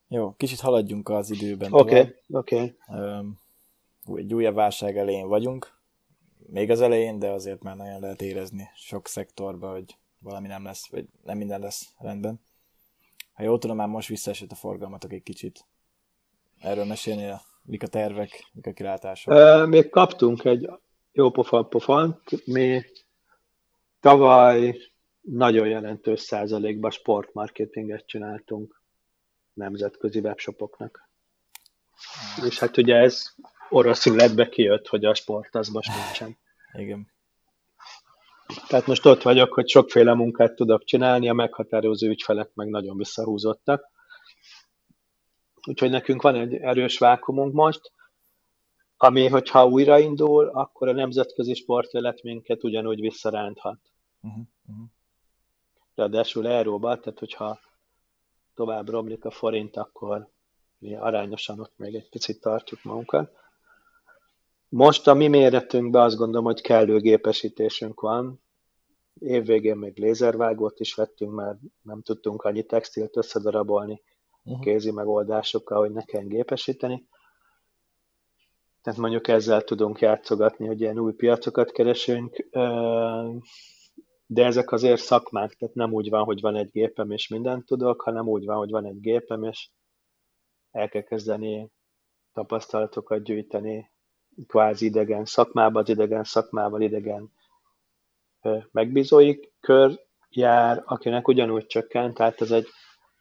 [0.07, 1.73] Jó, kicsit haladjunk az időben.
[1.73, 2.75] Oké, okay, oké.
[2.87, 4.21] Okay.
[4.21, 5.79] egy újabb válság elején vagyunk,
[6.51, 10.89] még az elején, de azért már nagyon lehet érezni sok szektorban, hogy valami nem lesz,
[10.89, 12.41] vagy nem minden lesz rendben.
[13.33, 15.65] Ha jól tudom, már most visszaesett a forgalmatok egy kicsit.
[16.59, 17.31] Erről mesélni,
[17.63, 19.67] mik a tervek, mik a kilátások?
[19.67, 20.69] Még kaptunk egy
[21.11, 22.45] jó pofan pofant.
[22.45, 22.81] Mi
[23.99, 24.77] tavaly
[25.21, 28.81] nagyon jelentős százalékban sportmarketinget csináltunk
[29.53, 31.09] nemzetközi webshopoknak.
[32.45, 33.33] És hát ugye ez
[33.69, 36.37] orosz illetve kijött, hogy a sport az most nincsen.
[36.73, 37.11] Igen.
[38.67, 43.89] Tehát most ott vagyok, hogy sokféle munkát tudok csinálni, a meghatározó ügyfelek meg nagyon visszahúzottak.
[45.67, 47.91] Úgyhogy nekünk van egy erős vákumunk most,
[49.01, 53.79] ami, hogyha újraindul, akkor a nemzetközi sportélet minket ugyanúgy visszaránthat.
[54.21, 54.85] Uh-huh, uh-huh.
[55.95, 57.59] Ráadásul euróba, tehát hogyha
[58.55, 60.29] tovább romlik a forint, akkor
[60.77, 63.31] mi arányosan ott még egy picit tartjuk magunkat.
[64.69, 68.41] Most a mi méretünkben azt gondolom, hogy kellő gépesítésünk van.
[69.19, 74.01] Évvégén még lézervágót is vettünk, mert nem tudtunk annyi textilt összedarabolni
[74.43, 74.63] uh-huh.
[74.63, 77.07] kézi megoldásokkal, hogy ne kell gépesíteni.
[78.81, 82.47] Tehát mondjuk ezzel tudunk játszogatni, hogy ilyen új piacokat keresünk,
[84.25, 88.01] de ezek azért szakmák, tehát nem úgy van, hogy van egy gépem és mindent tudok,
[88.01, 89.69] hanem úgy van, hogy van egy gépem, és
[90.71, 91.71] el kell kezdeni
[92.33, 93.91] tapasztalatokat gyűjteni,
[94.47, 97.31] kvázi idegen szakmába, az idegen szakmával idegen
[98.71, 102.67] megbízói kör jár, akinek ugyanúgy csökkent, tehát ez egy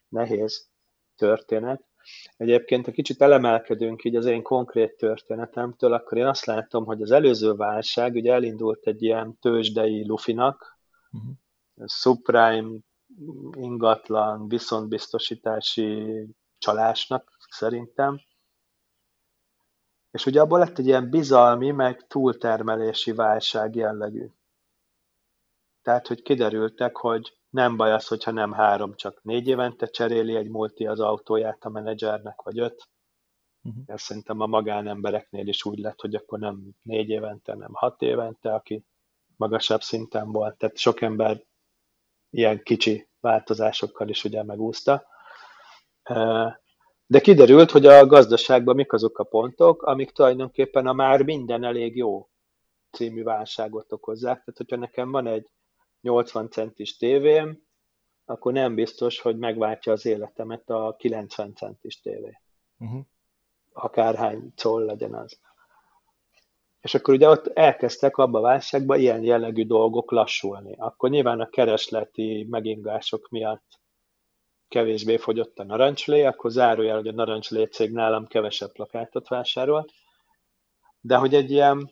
[0.08, 0.70] nehéz
[1.16, 1.87] történet.
[2.36, 7.10] Egyébként, ha kicsit elemelkedünk így az én konkrét történetemtől, akkor én azt látom, hogy az
[7.10, 10.78] előző válság ugye elindult egy ilyen tőzsdei lufinak,
[11.10, 11.88] uh-huh.
[11.88, 12.78] subprime
[13.52, 16.26] ingatlan, viszontbiztosítási
[16.58, 18.20] csalásnak szerintem,
[20.10, 24.26] és ugye abból lett egy ilyen bizalmi, meg túltermelési válság jellegű.
[25.82, 30.48] Tehát, hogy kiderültek, hogy nem baj az, hogyha nem három, csak négy évente cseréli egy
[30.48, 32.88] multi az autóját a menedzsernek, vagy öt.
[33.62, 33.82] Uh-huh.
[33.86, 38.54] Ez szerintem a magánembereknél is úgy lett, hogy akkor nem négy évente, nem hat évente,
[38.54, 38.84] aki
[39.36, 40.56] magasabb szinten volt.
[40.56, 41.42] Tehát sok ember
[42.30, 45.06] ilyen kicsi változásokkal is ugye megúszta.
[47.06, 51.96] De kiderült, hogy a gazdaságban mik azok a pontok, amik tulajdonképpen a már minden elég
[51.96, 52.28] jó
[52.90, 54.36] című válságot okozzák.
[54.36, 55.50] Tehát, hogyha nekem van egy
[56.00, 57.66] 80 centis tévém,
[58.24, 62.40] akkor nem biztos, hogy megváltja az életemet a 90 centis tévé.
[62.78, 63.04] Uh-huh.
[63.72, 65.40] Akárhány coll legyen az.
[66.80, 70.74] És akkor ugye ott elkezdtek abba a válságba ilyen jellegű dolgok lassulni.
[70.76, 73.80] Akkor nyilván a keresleti megingások miatt
[74.68, 79.92] kevésbé fogyott a narancslé, akkor zárójel, hogy a narancslé cég nálam kevesebb plakátot vásárolt,
[81.00, 81.90] de hogy egy ilyen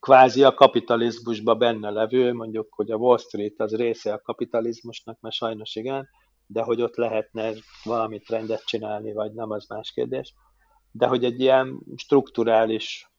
[0.00, 5.34] kvázi a kapitalizmusba benne levő, mondjuk, hogy a Wall Street az része a kapitalizmusnak, mert
[5.34, 6.08] sajnos igen,
[6.46, 7.52] de hogy ott lehetne
[7.84, 10.34] valamit rendet csinálni, vagy nem, az más kérdés.
[10.90, 13.10] De hogy egy ilyen strukturális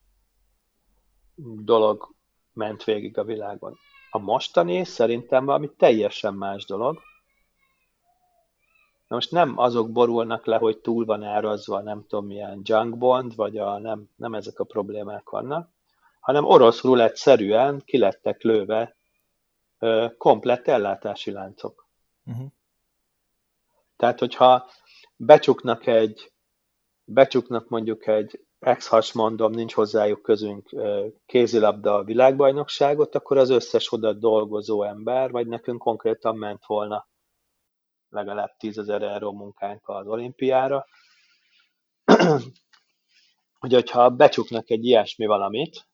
[1.63, 2.15] dolog
[2.53, 3.77] ment végig a világon.
[4.09, 6.99] A mostani szerintem valami teljesen más dolog,
[9.07, 13.35] Na most nem azok borulnak le, hogy túl van árazva, nem tudom milyen junk bond,
[13.35, 15.69] vagy a, nem, nem ezek a problémák vannak,
[16.27, 18.97] hanem orosz rulett szerűen kilettek lőve
[19.79, 21.87] ö, komplett ellátási láncok.
[22.25, 22.47] Uh-huh.
[23.95, 24.69] Tehát, hogyha
[25.15, 26.31] becsuknak egy,
[27.03, 30.69] becsuknak mondjuk egy ex mondom, nincs hozzájuk közünk
[31.25, 37.07] kézilabda világbajnokságot, akkor az összes oda dolgozó ember, vagy nekünk konkrétan ment volna
[38.09, 40.85] legalább 10 ezer euró munkánk az olimpiára.
[43.59, 45.87] hogy hogyha becsuknak egy ilyesmi valamit,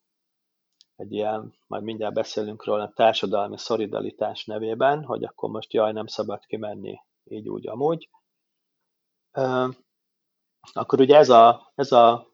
[1.03, 6.45] egy ilyen, majd mindjárt beszélünk róla, társadalmi szolidaritás nevében, hogy akkor most jaj, nem szabad
[6.45, 8.09] kimenni így úgy amúgy,
[10.73, 12.31] akkor ugye ez a, ez a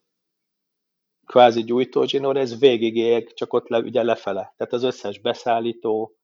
[1.26, 4.54] kvázi gyújtózsinór, ez végig ég, csak ott le, ugye lefele.
[4.58, 6.18] Tehát az összes beszállító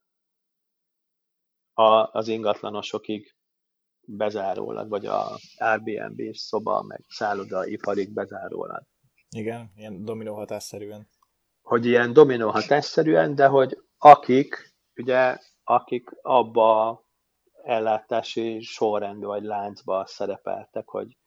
[1.74, 3.36] a, az ingatlanosokig
[4.08, 8.84] bezárólag, vagy a Airbnb szoba, meg szálloda iparig bezárólag.
[9.30, 11.08] Igen, ilyen dominó hatásszerűen.
[11.66, 17.02] Hogy ilyen dominó hatásszerűen, de hogy akik, ugye, akik abba
[17.64, 21.18] ellátási sorrendbe vagy láncba szerepeltek, hogy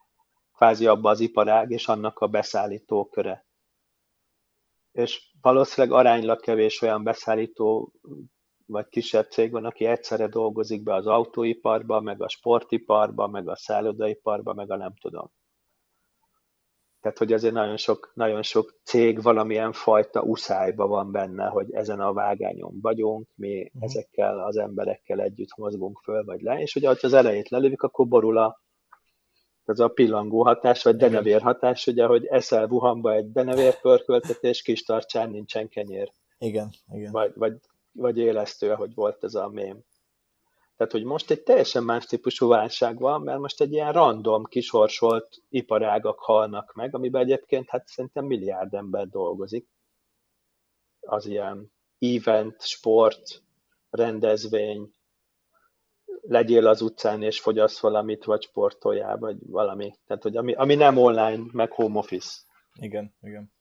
[0.52, 3.46] kvázi abba az iparág és annak a beszállító köre.
[4.92, 7.92] És valószínűleg aránylag kevés olyan beszállító
[8.66, 13.56] vagy kisebb cég van, aki egyszerre dolgozik be az autóiparba, meg a sportiparba, meg a
[13.56, 15.32] szállodaiparba, meg a nem tudom.
[17.00, 22.00] Tehát, hogy azért nagyon sok, nagyon sok cég valamilyen fajta uszályba van benne, hogy ezen
[22.00, 23.82] a vágányon vagyunk, mi uh-huh.
[23.82, 28.06] ezekkel az emberekkel együtt mozgunk föl vagy le, és ugye, ha az elejét lelövik, akkor
[28.06, 28.60] borul a,
[29.64, 34.82] az a pillangó hatás, vagy denevér hatás, ugye, hogy eszel Wuhanba egy denevér pörköltetés, kis
[34.82, 36.12] tartsán nincsen kenyér.
[36.38, 37.12] Igen, igen.
[37.12, 37.56] Vagy, vagy,
[37.92, 39.78] vagy élesztő, ahogy volt ez a mém.
[40.78, 45.42] Tehát, hogy most egy teljesen más típusú válság van, mert most egy ilyen random, kisorsolt
[45.48, 49.68] iparágak halnak meg, amiben egyébként hát szerintem milliárd ember dolgozik.
[51.00, 53.42] Az ilyen event, sport,
[53.90, 54.90] rendezvény,
[56.20, 59.94] legyél az utcán és fogyasz valamit, vagy sportoljál, vagy valami.
[60.06, 62.40] Tehát, hogy ami, ami nem online, meg home office.
[62.80, 63.52] Igen, igen.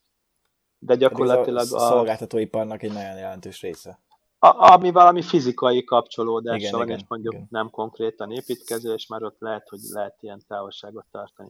[0.79, 1.75] De gyakorlatilag a...
[1.75, 3.99] a szolgáltatóiparnak egy nagyon jelentős része.
[4.39, 7.47] A, ami valami fizikai kapcsolódás igen, van, igen, és mondjuk igen.
[7.49, 11.49] nem konkrétan építkezés, mert ott lehet, hogy lehet ilyen távolságot tartani.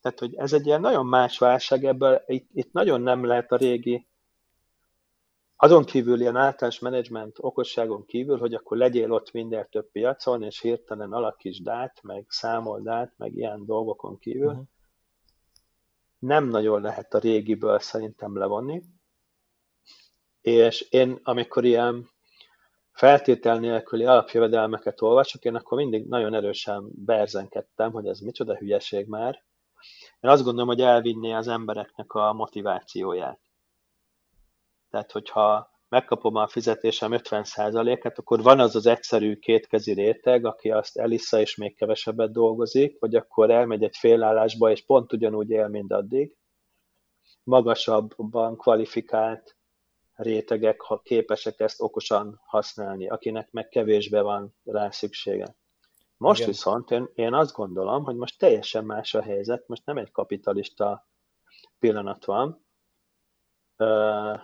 [0.00, 3.56] Tehát, hogy ez egy ilyen nagyon más válság, ebből itt, itt nagyon nem lehet a
[3.56, 4.08] régi,
[5.60, 10.60] azon kívül ilyen általános menedzsment okosságon kívül, hogy akkor legyél ott minden több piacon, és
[10.60, 14.64] hirtelen alakítsd át, meg számold át, meg ilyen dolgokon kívül, uh-huh.
[16.18, 18.82] nem nagyon lehet a régiből szerintem levonni.
[20.40, 22.08] És én, amikor ilyen
[22.98, 29.42] feltétel nélküli alapjövedelmeket olvasok, én akkor mindig nagyon erősen berzenkedtem, hogy ez micsoda hülyeség már.
[30.20, 33.40] Én azt gondolom, hogy elvinné az embereknek a motivációját.
[34.90, 40.96] Tehát, hogyha megkapom a fizetésem 50%-et, akkor van az az egyszerű kétkezi réteg, aki azt
[40.96, 45.92] elissza és még kevesebbet dolgozik, vagy akkor elmegy egy félállásba, és pont ugyanúgy él, mint
[45.92, 46.36] addig.
[47.42, 49.57] Magasabban kvalifikált
[50.18, 55.56] rétegek ha képesek ezt okosan használni, akinek meg kevésbe van rá szüksége.
[56.16, 56.52] Most Igen.
[56.52, 61.08] viszont én, én azt gondolom, hogy most teljesen más a helyzet, most nem egy kapitalista
[61.78, 62.66] pillanat van.
[63.76, 64.40] Uh,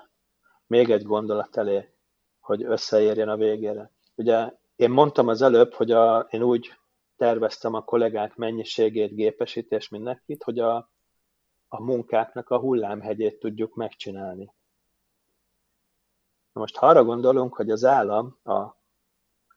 [0.67, 1.95] még egy gondolat elé,
[2.41, 3.91] hogy összeérjen a végére.
[4.15, 6.73] Ugye én mondtam az előbb, hogy a, én úgy
[7.17, 10.91] terveztem a kollégák mennyiségét, gépesítés mindenkit, hogy a,
[11.69, 14.53] a munkáknak a hullámhegyét tudjuk megcsinálni.
[16.55, 18.77] Most ha arra gondolunk, hogy az állam a,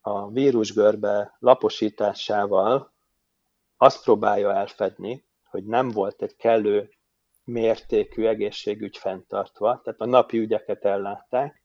[0.02, 2.94] a vírusgörbe laposításával
[3.78, 6.90] azt próbálja elfedni, hogy nem volt egy kellő
[7.44, 11.64] mértékű egészségügy fenntartva, tehát a napi ügyeket ellátták,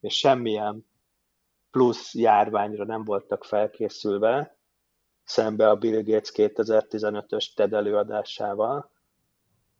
[0.00, 0.86] és semmilyen
[1.70, 4.56] plusz járványra nem voltak felkészülve,
[5.24, 8.90] szembe a Bill Gates 2015-ös TED előadásával,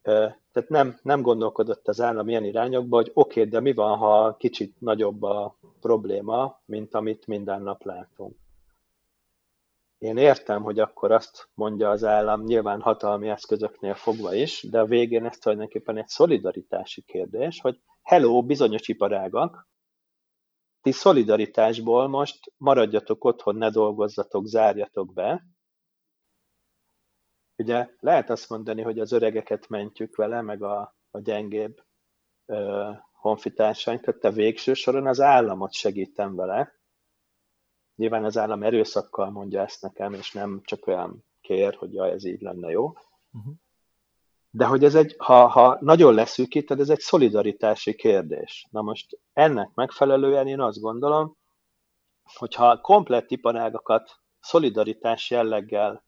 [0.02, 4.36] tehát nem, nem gondolkodott az állam ilyen irányokba, hogy oké, okay, de mi van, ha
[4.36, 8.36] kicsit nagyobb a probléma, mint amit minden nap látunk.
[9.98, 14.84] Én értem, hogy akkor azt mondja az állam, nyilván hatalmi eszközöknél fogva is, de a
[14.84, 19.68] végén ez tulajdonképpen egy szolidaritási kérdés, hogy hello, bizonyos iparágak,
[20.82, 25.44] ti szolidaritásból most maradjatok otthon, ne dolgozzatok, zárjatok be,
[27.60, 31.82] Ugye lehet azt mondani, hogy az öregeket mentjük vele, meg a, a gyengébb
[32.46, 36.72] ö, honfitársainkat, de végső soron az államot segítem vele.
[37.96, 42.24] Nyilván az állam erőszakkal mondja ezt nekem, és nem csak olyan kér, hogy jaj, ez
[42.24, 42.86] így lenne jó.
[42.86, 43.54] Uh-huh.
[44.50, 48.66] De hogy ez egy, ha, ha nagyon leszűkíted, ez egy szolidaritási kérdés.
[48.70, 51.36] Na most ennek megfelelően én azt gondolom,
[52.34, 56.04] hogyha komplett iparágakat szolidaritás jelleggel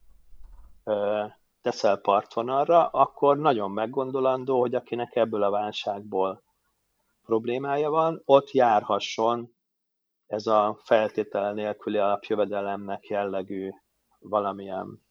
[1.63, 6.43] teszel partvonalra, akkor nagyon meggondolandó, hogy akinek ebből a válságból
[7.25, 9.55] problémája van, ott járhasson
[10.27, 13.71] ez a feltétel nélküli alapjövedelemnek jellegű
[14.19, 15.03] valamilyen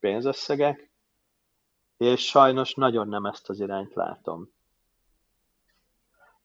[0.00, 0.90] pénzösszegek,
[1.96, 4.50] és sajnos nagyon nem ezt az irányt látom.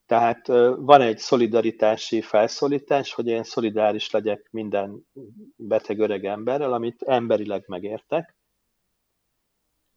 [0.06, 5.08] Tehát van egy szolidaritási felszólítás, hogy én szolidáris legyek minden
[5.56, 8.36] beteg öreg emberrel, amit emberileg megértek,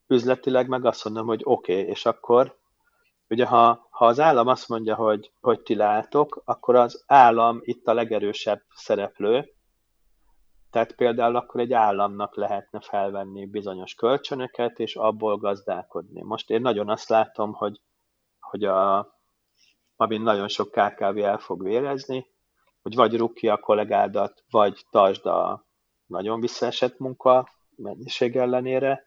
[0.07, 2.57] üzletileg meg azt mondom, hogy oké, okay, és akkor
[3.29, 7.87] ugye ha, ha az állam azt mondja, hogy, hogy ti látok, akkor az állam itt
[7.87, 9.51] a legerősebb szereplő,
[10.71, 16.23] tehát például akkor egy államnak lehetne felvenni bizonyos kölcsönöket, és abból gazdálkodni.
[16.23, 17.81] Most én nagyon azt látom, hogy,
[18.41, 19.09] hogy a,
[19.97, 22.27] amin nagyon sok KKV el fog vérezni,
[22.83, 25.67] hogy vagy rúg ki a kollégádat, vagy tartsd a
[26.07, 29.05] nagyon visszaesett munka mennyiség ellenére,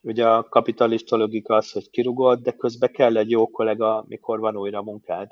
[0.00, 4.56] ugye a kapitalista logika az, hogy kirugod, de közben kell egy jó kollega, mikor van
[4.56, 5.30] újra munkád.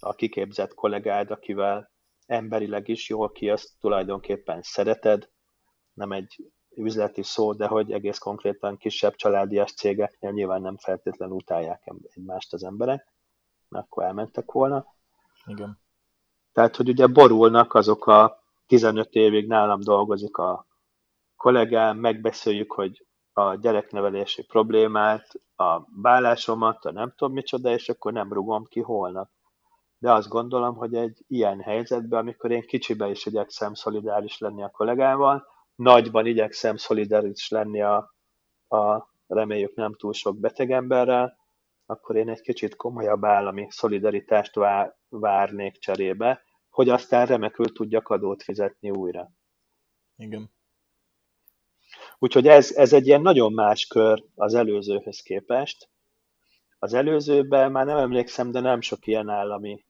[0.00, 1.90] A kiképzett kollégád, akivel
[2.26, 5.30] emberileg is jól ki, azt tulajdonképpen szereted,
[5.92, 11.92] nem egy üzleti szó, de hogy egész konkrétan kisebb családias cégeknél nyilván nem feltétlenül utálják
[12.02, 13.12] egymást az emberek,
[13.68, 14.86] mert akkor elmentek volna.
[15.46, 15.80] Igen.
[16.52, 20.66] Tehát, hogy ugye borulnak azok a 15 évig nálam dolgozik a
[21.36, 25.26] kollégám, megbeszéljük, hogy a gyereknevelési problémát,
[25.56, 29.30] a vállásomat, a nem tudom micsoda, és akkor nem rugom ki holnap.
[29.98, 34.70] De azt gondolom, hogy egy ilyen helyzetben, amikor én kicsibe is igyekszem szolidáris lenni a
[34.70, 38.14] kollégával, nagyban igyekszem szolidáris lenni a,
[38.68, 41.36] a reméljük nem túl sok beteg emberrel,
[41.86, 48.42] akkor én egy kicsit komolyabb állami szolidaritást vár, várnék cserébe, hogy aztán remekül tudjak adót
[48.42, 49.30] fizetni újra.
[50.16, 50.50] Igen.
[52.22, 55.88] Úgyhogy ez, ez egy ilyen nagyon más kör az előzőhöz képest.
[56.78, 59.84] Az előzőben már nem emlékszem, de nem sok ilyen állami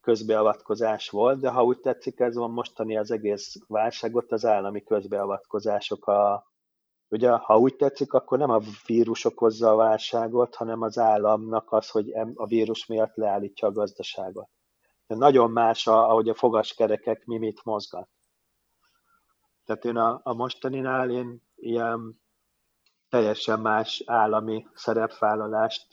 [0.00, 6.06] közbeavatkozás volt, de ha úgy tetszik, ez van mostani az egész válságot, az állami közbeavatkozások
[6.06, 6.46] a,
[7.08, 11.88] ugye, ha úgy tetszik, akkor nem a vírus okozza a válságot, hanem az államnak az,
[11.90, 14.48] hogy a vírus miatt leállítja a gazdaságot.
[15.06, 18.08] De nagyon más, ahogy a fogaskerekek mi mit mozgat.
[19.64, 22.20] Tehát én a, a mostaninál én ilyen
[23.08, 25.86] teljesen más állami szerepvállalást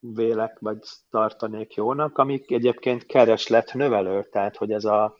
[0.00, 0.78] vélek, vagy
[1.10, 5.16] tartanék jónak, amik egyébként kereslet növelő, tehát hogy ez a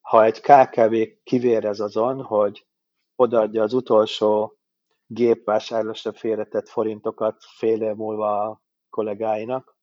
[0.00, 0.94] ha egy KKV
[1.24, 2.66] kivérez azon, hogy
[3.16, 4.58] odaadja az utolsó
[5.06, 9.76] gépvásárlásra félretett forintokat fél év múlva a kollégáinak.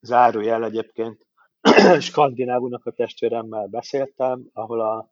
[0.00, 1.26] Zárójel egyébként
[2.00, 2.62] Skandináv
[2.94, 5.10] testvéremmel beszéltem, ahol a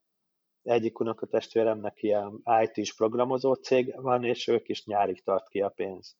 [0.66, 0.96] egyik
[1.30, 6.16] testvéremnek ilyen IT-s programozó cég van, és ők is nyárig tart ki a pénz.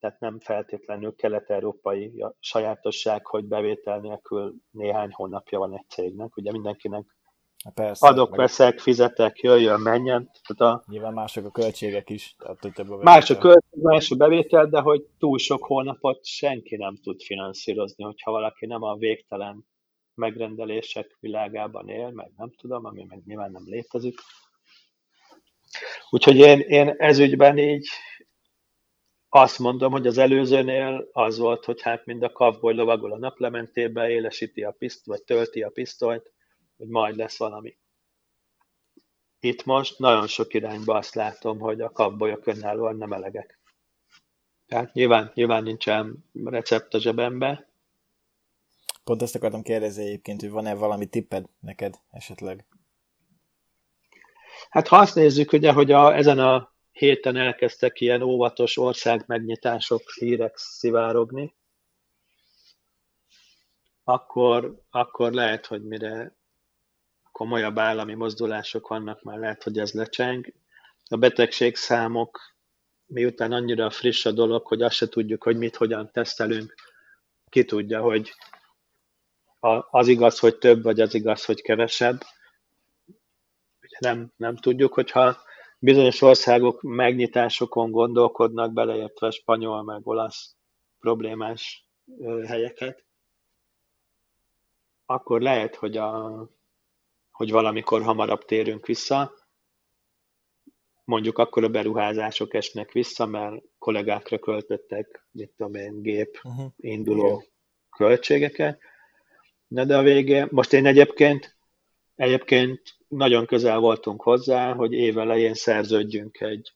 [0.00, 6.36] Tehát nem feltétlenül kelet-európai sajátosság, hogy bevétel nélkül néhány hónapja van egy cégnek.
[6.36, 7.04] Ugye mindenkinek
[7.74, 10.30] Persze, adok, veszek, fizetek, jöjjön, menjen.
[10.46, 12.34] Tehát a, Nyilván mások a költségek is.
[12.38, 16.76] Tehát több a más a költség, más a bevétel, de hogy túl sok hónapot senki
[16.76, 19.64] nem tud finanszírozni, hogyha valaki nem a végtelen
[20.20, 24.18] megrendelések világában él, meg nem tudom, ami meg nyilván nem létezik.
[26.10, 27.88] Úgyhogy én, én ezügyben így
[29.28, 34.10] azt mondom, hogy az előzőnél az volt, hogy hát mind a kavboly lovagol a naplementébe,
[34.10, 36.32] élesíti a piszt, vagy tölti a pisztolyt,
[36.76, 37.78] hogy majd lesz valami.
[39.40, 43.60] Itt most nagyon sok irányba azt látom, hogy a kavbolyok önállóan nem elegek.
[44.66, 47.69] Tehát nyilván, nyilván nincsen recept a zsebembe,
[49.10, 52.66] Pont ezt akartam kérdezni egyébként, hogy van-e valami tipped neked esetleg?
[54.68, 60.10] Hát ha azt nézzük, ugye, hogy a, ezen a héten elkezdtek ilyen óvatos ország megnyitások,
[60.10, 61.54] hírek szivárogni,
[64.04, 66.36] akkor, akkor lehet, hogy mire
[67.32, 70.52] komolyabb állami mozdulások vannak, már lehet, hogy ez lecseng.
[71.08, 72.40] A betegségszámok,
[73.06, 76.74] miután annyira friss a dolog, hogy azt se tudjuk, hogy mit, hogyan tesztelünk,
[77.48, 78.34] ki tudja, hogy
[79.90, 82.20] az igaz, hogy több, vagy az igaz, hogy kevesebb.
[83.82, 85.36] Ugye nem, nem tudjuk, hogyha
[85.78, 90.56] bizonyos országok megnyitásokon gondolkodnak, beleértve spanyol meg olasz
[90.98, 91.88] problémás
[92.46, 93.04] helyeket,
[95.06, 96.44] akkor lehet, hogy, a,
[97.30, 99.34] hogy valamikor hamarabb térünk vissza,
[101.04, 106.72] mondjuk akkor a beruházások esnek vissza, mert kollégákra költöttek, mit tudom én, gép uh-huh.
[106.76, 107.44] induló
[107.96, 108.80] költségeket,
[109.70, 111.56] Na de a végén, most én egyébként,
[112.14, 116.74] egyébként nagyon közel voltunk hozzá, hogy év elején szerződjünk egy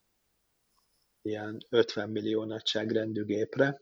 [1.21, 3.81] ilyen 50 millió nagyságrendű gépre.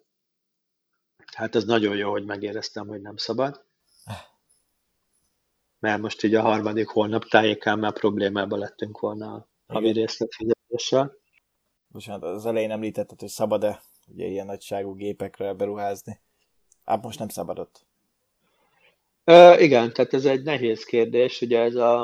[1.33, 3.65] Hát ez nagyon jó, hogy megéreztem, hogy nem szabad.
[5.79, 11.13] Mert most így a harmadik hónap tájékán már problémába lettünk volna a havi részletfizetéssel.
[11.87, 16.19] Bocsánat, az elején említetted, hogy szabad-e ugye ilyen nagyságú gépekre beruházni.
[16.85, 17.85] Hát most nem szabadott.
[19.23, 22.03] Ö, igen, tehát ez egy nehéz kérdés, ugye ez a,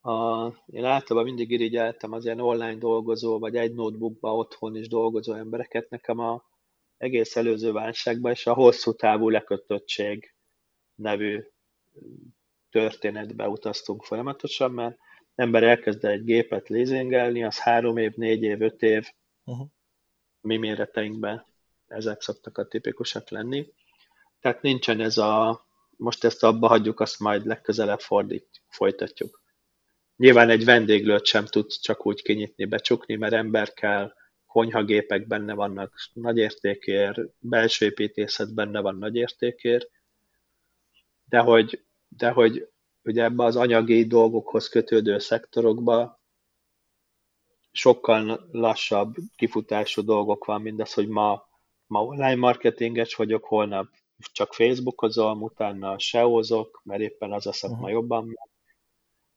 [0.00, 5.32] a én általában mindig irigyeltem az ilyen online dolgozó, vagy egy notebookba otthon is dolgozó
[5.32, 6.44] embereket, nekem a
[6.96, 10.34] egész előző válságban és a hosszú távú lekötöttség
[10.94, 11.44] nevű
[12.70, 14.96] történetbe utaztunk folyamatosan, mert
[15.34, 19.10] ember elkezd egy gépet lézingelni, az három év, négy év, öt év,
[19.44, 19.66] uh-huh.
[20.40, 21.46] mi méreteinkben
[21.86, 23.72] ezek szoktak a tipikusak lenni.
[24.40, 25.65] Tehát nincsen ez a
[25.96, 29.42] most ezt abba hagyjuk, azt majd legközelebb fordít, folytatjuk.
[30.16, 34.12] Nyilván egy vendéglőt sem tud csak úgy kinyitni, becsukni, mert ember kell,
[34.46, 39.90] konyhagépek benne vannak nagy értékért, belső építészet benne van nagy értékért,
[41.24, 42.68] de hogy, de hogy
[43.02, 46.20] ugye ebbe az anyagi dolgokhoz kötődő szektorokba
[47.72, 51.48] sokkal lassabb kifutású dolgok van, mint az, hogy ma,
[51.86, 53.88] ma online marketinges vagyok, holnap
[54.32, 57.90] csak Facebookozom, utána SEO-zok, mert éppen az a szakma uh-huh.
[57.90, 58.38] jobban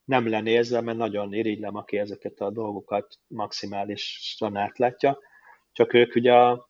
[0.09, 5.19] nem lenézve, mert nagyon irigylem, aki ezeket a dolgokat maximálisan átlátja.
[5.71, 6.69] Csak ők ugye a,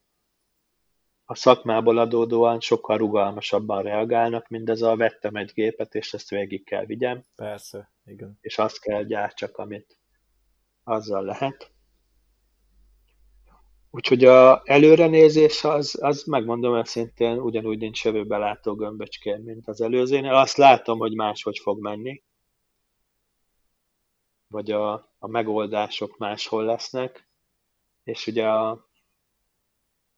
[1.24, 6.64] a szakmából adódóan sokkal rugalmasabban reagálnak, mint ez a vettem egy gépet, és ezt végig
[6.64, 7.24] kell vigyem.
[7.34, 8.38] Persze, igen.
[8.40, 9.98] És azt kell gyártsak, amit
[10.84, 11.72] azzal lehet.
[13.90, 20.34] Úgyhogy a előrenézés az, az megmondom őszintén, ugyanúgy nincs jövőbe látó gömböcskén, mint az előzőnél.
[20.34, 22.22] Azt látom, hogy máshogy fog menni,
[24.48, 27.28] vagy a, a megoldások máshol lesznek,
[28.04, 28.88] és ugye a,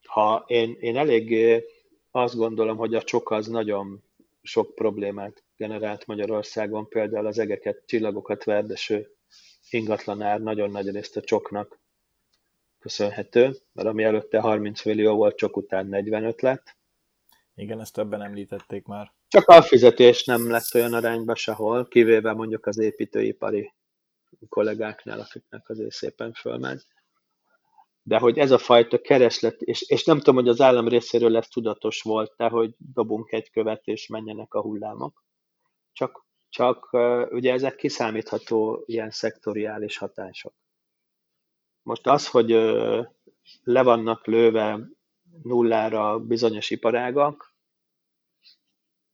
[0.06, 1.64] ha én, én eléggé
[2.10, 4.02] azt gondolom, hogy a csok az nagyon
[4.42, 9.16] sok problémát generált Magyarországon, például az egeket, csillagokat verdeső
[9.70, 11.81] ingatlanár nagyon nagy részt a csoknak
[12.82, 16.76] köszönhető, mert ami előtte 30 millió volt, csak után 45 lett.
[17.54, 19.12] Igen, ezt többen említették már.
[19.28, 23.72] Csak a fizetés nem lett olyan arányba sehol, kivéve mondjuk az építőipari
[24.48, 26.86] kollégáknál, akiknek azért szépen fölment.
[28.02, 31.48] De hogy ez a fajta kereslet, és, és nem tudom, hogy az állam részéről ez
[31.48, 35.24] tudatos volt, de hogy dobunk egy követ, és menjenek a hullámok.
[35.92, 36.88] Csak, csak
[37.30, 40.54] ugye ezek kiszámítható ilyen szektoriális hatások.
[41.82, 42.48] Most az, hogy
[43.64, 44.78] le vannak lőve
[45.42, 47.52] nullára bizonyos iparágak,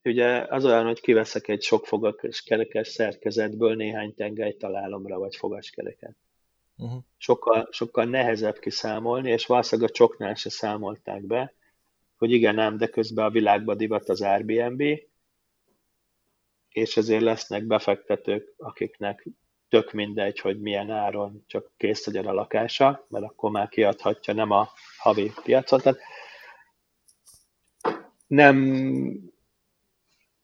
[0.04, 1.86] ugye az olyan, hogy kiveszek egy sok
[2.20, 6.16] és kerekes szerkezetből néhány tengely találomra, vagy fogaskereket.
[6.76, 7.02] Uh-huh.
[7.16, 11.54] Sokkal, sokkal nehezebb kiszámolni, és valószínűleg a csoknál se számolták be,
[12.16, 14.82] hogy igen ám, de közben a világban divat az Airbnb,
[16.68, 19.26] és ezért lesznek befektetők, akiknek
[19.68, 24.50] tök mindegy, hogy milyen áron csak kész legyen a lakása, mert akkor már kiadhatja nem
[24.50, 25.80] a havi piacon.
[25.80, 26.00] Tehát
[28.26, 28.56] nem,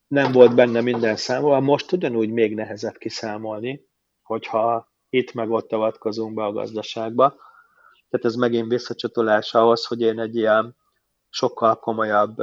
[0.06, 3.86] nem volt benne minden számolva, most ugyanúgy még nehezebb kiszámolni,
[4.22, 7.28] hogyha itt meg ott avatkozunk be a gazdaságba.
[8.08, 10.76] Tehát ez megint visszacsatolás ahhoz, hogy én egy ilyen
[11.28, 12.42] sokkal komolyabb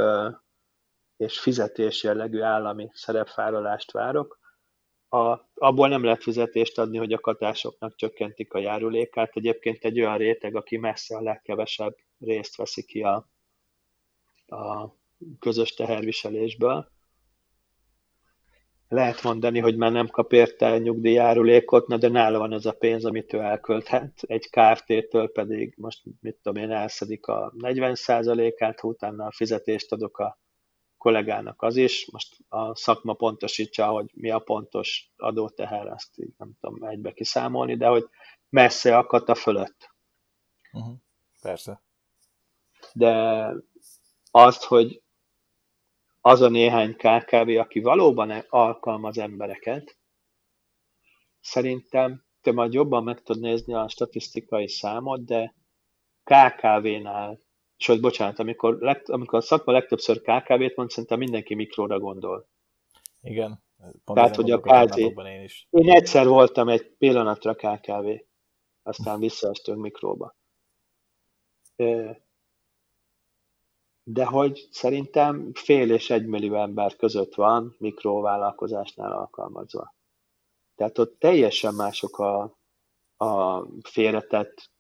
[1.18, 4.41] és fizetés jellegű állami szerepvállalást várok,
[5.14, 9.36] a, abból nem lehet fizetést adni, hogy a katásoknak csökkentik a járulékát.
[9.36, 13.30] Egyébként egy olyan réteg, aki messze a legkevesebb részt veszi ki a,
[14.48, 14.96] a
[15.40, 16.92] közös teherviselésből.
[18.88, 23.06] Lehet mondani, hogy már nem kap érte nyugdíjjárulékot, na de nála van az a pénz,
[23.06, 24.22] amit ő elkölthet.
[24.22, 30.41] Egy KFT-től pedig most, mit tudom én, elszedik a 40%-át, utána a fizetést adok a
[31.02, 36.52] kollégának az is, most a szakma pontosítsa, hogy mi a pontos adóteher, azt így nem
[36.60, 38.10] tudom egybe kiszámolni, de hogy
[38.50, 39.90] messze akadt a fölött.
[40.72, 40.96] Uh-huh.
[41.42, 41.82] Persze.
[42.94, 43.46] De
[44.32, 45.02] azt, hogy
[46.22, 49.98] az a néhány KKV, aki valóban alkalmaz embereket,
[51.40, 55.56] szerintem te majd jobban meg tudod nézni a statisztikai számot, de
[56.24, 57.40] KKV-nál
[57.82, 62.48] sőt, bocsánat, amikor, legt, amikor a szakma legtöbbször KKV-t mond, szerintem mindenki mikróra gondol.
[63.22, 63.64] Igen.
[63.78, 64.98] Pont Tehát, hogy a KZ...
[64.98, 65.68] Én, is.
[65.70, 68.08] én egyszer voltam egy pillanatra KKV,
[68.84, 70.36] aztán visszaestünk mikróba.
[74.04, 79.96] De hogy szerintem fél és egy millió ember között van mikrovállalkozásnál alkalmazva.
[80.76, 82.58] Tehát ott teljesen mások a,
[83.26, 84.72] a félretett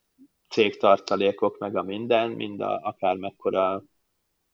[0.51, 3.83] cégtartalékok, meg a minden, mind a, akár mekkora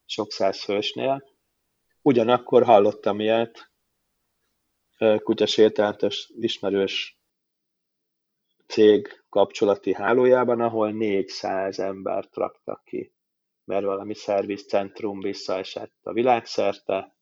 [0.06, 1.24] sok száz fősnél.
[2.02, 3.72] Ugyanakkor hallottam ilyet
[5.24, 7.20] kutyasétáltos ismerős
[8.68, 13.14] cég kapcsolati hálójában, ahol 400 embert raktak ki,
[13.64, 17.16] mert valami szervizcentrum visszaesett a világszerte,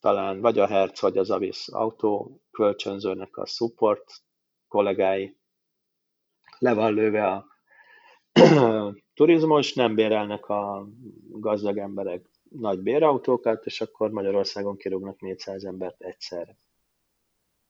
[0.00, 4.12] talán vagy a Hertz, vagy az Avis autó kölcsönzőnek a support
[4.68, 5.36] kollégái,
[6.58, 7.55] le van lőve a
[9.14, 10.88] turizmus, nem bérelnek a
[11.28, 16.56] gazdag emberek nagy bérautókat, és akkor Magyarországon kirúgnak 400 embert egyszerre.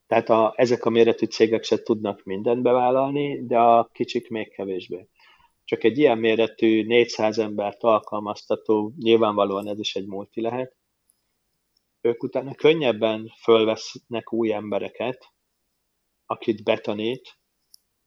[0.07, 5.09] Tehát a, ezek a méretű cégek se tudnak mindent bevállalni, de a kicsik még kevésbé.
[5.65, 10.77] Csak egy ilyen méretű 400 embert alkalmaztató, nyilvánvalóan ez is egy multi lehet,
[12.01, 15.33] ők utána könnyebben fölvesznek új embereket,
[16.27, 17.39] akit betanít,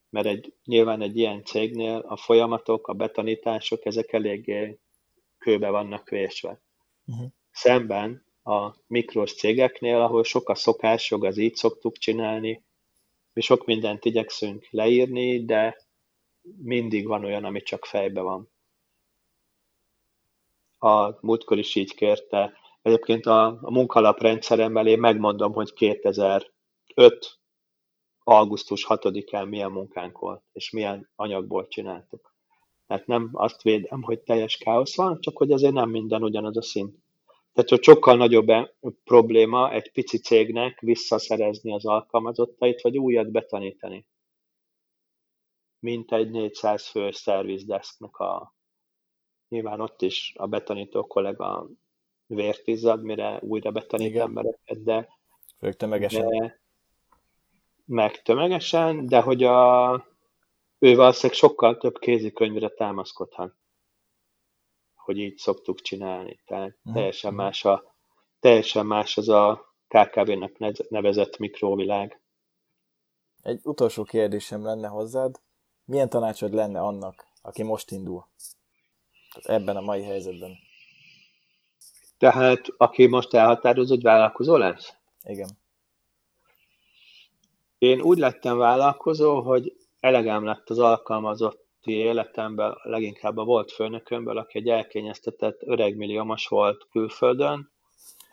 [0.09, 4.79] mert egy, nyilván egy ilyen cégnél a folyamatok, a betanítások, ezek eléggé
[5.37, 6.61] kőbe vannak vésve.
[7.05, 7.27] Uh-huh.
[7.51, 12.63] Szemben a mikros cégeknél, ahol sok a szokás, jog, az így szoktuk csinálni.
[13.33, 15.87] Mi sok mindent igyekszünk leírni, de
[16.57, 18.49] mindig van olyan, ami csak fejbe van.
[20.77, 22.53] A múltkor is így kérte.
[22.81, 27.38] Egyébként a, a munkalaprendszeremmel én megmondom, hogy 2005
[28.29, 32.33] augusztus 6-án milyen munkánk volt, és milyen anyagból csináltuk.
[32.87, 36.61] Tehát nem azt védem, hogy teljes káosz van, csak hogy azért nem minden ugyanaz a
[36.61, 36.95] szint.
[37.53, 38.73] Tehát, hogy sokkal nagyobb e-
[39.03, 44.07] probléma egy pici cégnek visszaszerezni az alkalmazottait, vagy újat betanítani,
[45.79, 48.55] mint egy 400 fős szervizdesknek a
[49.47, 51.69] nyilván ott is a betanító kollega
[52.25, 54.27] vért izzad, mire újra betanít Igen.
[54.27, 55.07] embereket, de,
[55.57, 56.27] Főleg tömegesen.
[56.27, 56.61] de
[57.89, 59.91] meg tömegesen, de hogy a,
[60.79, 63.59] ő valószínűleg sokkal több kézikönyvre támaszkodhat
[65.09, 66.39] hogy így szoktuk csinálni.
[66.45, 66.93] Tehát uh-huh.
[66.93, 67.95] teljesen más a
[68.39, 70.57] teljesen más az a KKV-nek
[70.89, 72.21] nevezett mikrovilág.
[73.41, 75.41] Egy utolsó kérdésem lenne hozzád.
[75.85, 78.27] Milyen tanácsod lenne annak, aki most indul?
[79.41, 80.57] Ebben a mai helyzetben.
[82.17, 84.93] Tehát aki most elhatározott vállalkozó lesz?
[85.23, 85.58] Igen.
[87.79, 94.57] Én úgy lettem vállalkozó, hogy elegem lett az alkalmazott életemben leginkább a volt főnökömből, aki
[94.57, 97.71] egy elkényeztetett öreg milliómos volt külföldön.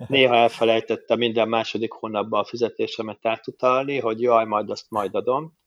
[0.08, 5.58] Néha elfelejtette minden második hónapban a fizetésemet átutalni, hogy jaj, majd azt majd adom.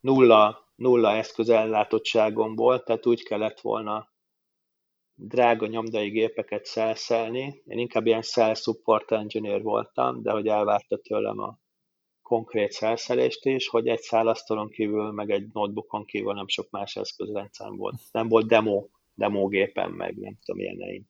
[0.00, 4.08] Nulla, nulla eszközellátottságom volt, tehát úgy kellett volna
[5.14, 7.62] drága nyomdai gépeket szelszelni.
[7.66, 11.58] Én inkább ilyen sales support engineer voltam, de hogy elvárta tőlem a
[12.26, 17.76] konkrét szelszelést is, hogy egy szálasztalon kívül, meg egy notebookon kívül nem sok más eszközrendszerem
[17.76, 17.94] volt.
[18.12, 21.02] Nem volt demo, demo gépen, meg nem tudom, ilyeneim.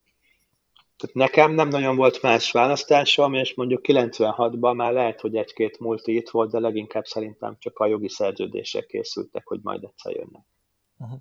[0.96, 6.16] Tehát nekem nem nagyon volt más választásom, és mondjuk 96-ban már lehet, hogy egy-két multi
[6.16, 10.44] itt volt, de leginkább szerintem csak a jogi szerződések készültek, hogy majd egyszer jönnek.
[10.98, 11.18] Uh-huh.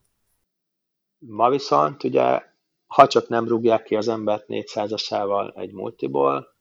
[1.18, 2.42] Ma viszont ugye,
[2.88, 6.55] ha csak nem rúgják ki az embert 400-asával egy multiból,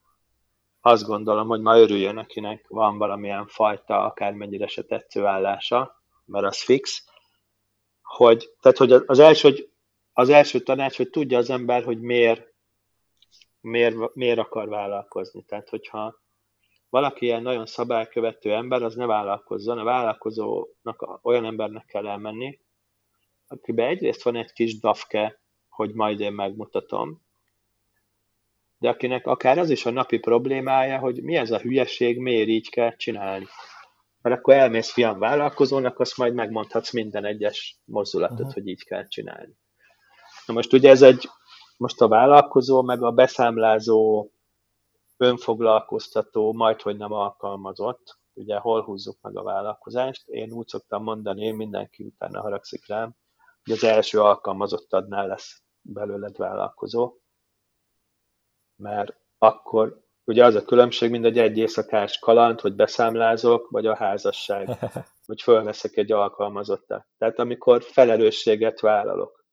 [0.85, 6.63] azt gondolom, hogy ma örüljön, akinek van valamilyen fajta, akármennyire se tetsző állása, mert az
[6.63, 7.05] fix,
[8.01, 9.69] hogy, tehát, hogy az első, hogy
[10.13, 12.53] az első tanács, hogy tudja az ember, hogy miért,
[13.61, 15.43] miért, miért akar vállalkozni.
[15.43, 16.19] Tehát, hogyha
[16.89, 19.77] valaki ilyen nagyon szabálykövető ember, az ne vállalkozzon.
[19.77, 22.59] A vállalkozónak olyan embernek kell elmenni,
[23.47, 27.24] akiben egyrészt van egy kis dafke, hogy majd én megmutatom,
[28.85, 32.69] de akinek akár az is a napi problémája, hogy mi ez a hülyeség, miért így
[32.69, 33.45] kell csinálni.
[34.21, 38.53] Mert akkor elmész fiam vállalkozónak, azt majd megmondhatsz minden egyes mozdulatot, uh-huh.
[38.53, 39.57] hogy így kell csinálni.
[40.45, 41.29] Na most ugye ez egy,
[41.77, 44.29] most a vállalkozó, meg a beszámlázó,
[45.17, 50.27] önfoglalkoztató, majd hogy nem alkalmazott, ugye hol húzzuk meg a vállalkozást.
[50.27, 53.15] Én úgy szoktam mondani, én mindenki utána haragszik rám,
[53.63, 57.13] hogy az első alkalmazottadnál lesz belőled vállalkozó,
[58.75, 63.95] mert akkor ugye az a különbség, mint egy egy éjszakás kaland, hogy beszámlázok, vagy a
[63.95, 64.69] házasság,
[65.27, 67.05] hogy fölveszek egy alkalmazottat.
[67.17, 69.45] Tehát amikor felelősséget vállalok,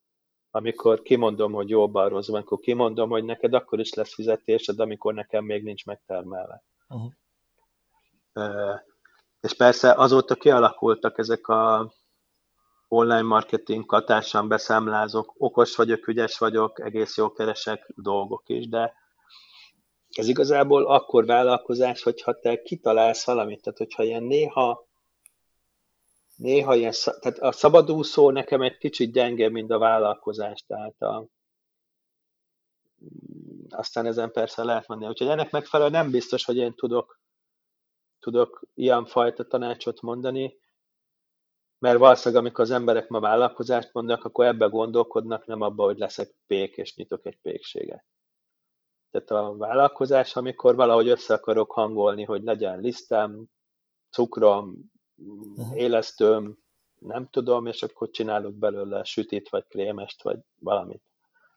[0.51, 5.15] amikor kimondom, hogy jó rossz van, akkor kimondom, hogy neked akkor is lesz fizetésed, amikor
[5.15, 6.63] nekem még nincs megtermelve.
[6.89, 7.13] Uh-huh.
[9.41, 11.93] És persze azóta kialakultak ezek a
[12.89, 18.95] online marketing katásán beszámlázok, okos vagyok, ügyes vagyok, egész jó keresek dolgok is, de
[20.13, 24.91] ez igazából akkor vállalkozás, hogyha te kitalálsz valamit, tehát hogyha ilyen néha
[26.37, 31.27] néha ilyen, tehát a szabadúszó nekem egy kicsit gyenge, mint a vállalkozás, tehát a,
[33.69, 35.11] aztán ezen persze lehet mondani.
[35.11, 37.21] Úgyhogy ennek megfelelően nem biztos, hogy én tudok,
[38.21, 40.57] tudok ilyen fajta tanácsot mondani,
[41.79, 46.35] mert valószínűleg amikor az emberek ma vállalkozást mondanak, akkor ebbe gondolkodnak, nem abba, hogy leszek
[46.47, 48.05] pék és nyitok egy pékséget
[49.13, 53.45] tehát a vállalkozás, amikor valahogy össze akarok hangolni, hogy legyen lisztem,
[54.11, 54.91] cukrom,
[55.75, 56.59] élesztőm,
[56.99, 61.03] nem tudom, és akkor csinálok belőle sütit, vagy krémest, vagy valamit.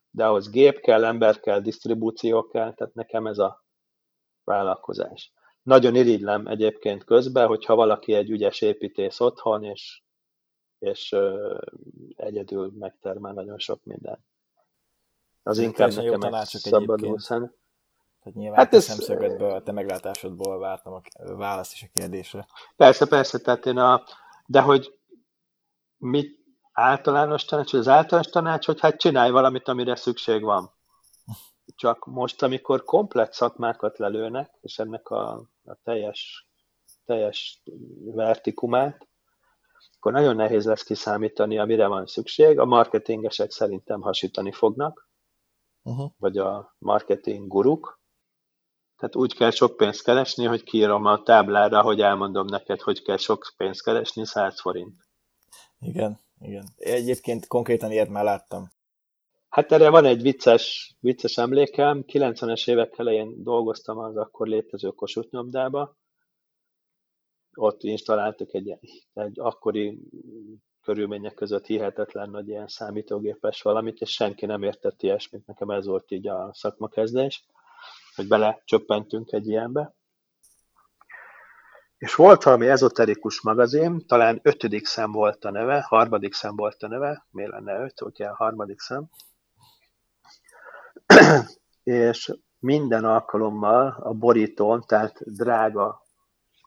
[0.09, 3.63] De ahhoz gép kell, ember kell, disztribúció kell, tehát nekem ez a
[4.43, 5.33] vállalkozás.
[5.63, 10.01] Nagyon irigylem egyébként közben, hogyha valaki egy ügyes építész otthon, és,
[10.79, 11.57] és ö,
[12.15, 14.25] egyedül megtermel nagyon sok mindent
[15.45, 17.53] az inkább nekem tanácsok szabadul szem.
[18.19, 18.83] Tehát nyilván hát ez...
[18.83, 21.01] szemszögedből, a te meglátásodból vártam a
[21.35, 22.47] választ is a kérdésre.
[22.75, 24.03] Persze, persze, tehát én a...
[24.45, 24.99] De hogy
[25.97, 26.39] mit
[26.71, 30.73] általános tanács, az általános tanács, hogy hát csinálj valamit, amire szükség van.
[31.75, 35.31] csak most, amikor komplet szakmákat lelőnek, és ennek a,
[35.65, 36.47] a teljes,
[37.05, 37.61] teljes
[38.03, 39.07] vertikumát,
[39.95, 42.59] akkor nagyon nehéz lesz kiszámítani, amire van szükség.
[42.59, 45.05] A marketingesek szerintem hasítani fognak,
[45.85, 46.11] uh-huh.
[46.17, 47.99] vagy a marketing guruk.
[48.97, 53.17] Tehát úgy kell sok pénzt keresni, hogy kiírom a táblára, hogy elmondom neked, hogy kell
[53.17, 55.07] sok pénzt keresni, 100 forint.
[55.79, 56.65] Igen, igen.
[56.75, 58.71] Egyébként konkrétan ilyet már láttam.
[59.49, 62.03] Hát erre van egy vicces, vicces emlékem.
[62.07, 65.97] 90-es évek elején dolgoztam az akkor létező Kossuth nyomdába.
[67.53, 68.77] Ott installáltuk egy,
[69.13, 69.99] egy akkori
[70.85, 75.45] körülmények között hihetetlen nagy ilyen számítógépes valamit, és senki nem értett ilyesmit.
[75.45, 77.45] Nekem ez volt így a szakmakezdés,
[78.15, 79.93] hogy bele csöppentünk egy ilyenbe.
[81.97, 86.87] És volt valami ezoterikus magazin, talán ötödik szem volt a neve, harmadik szem volt a
[86.87, 89.09] neve, miért lenne öt, ugye a harmadik szem.
[91.83, 96.01] és minden alkalommal a borítón, tehát drága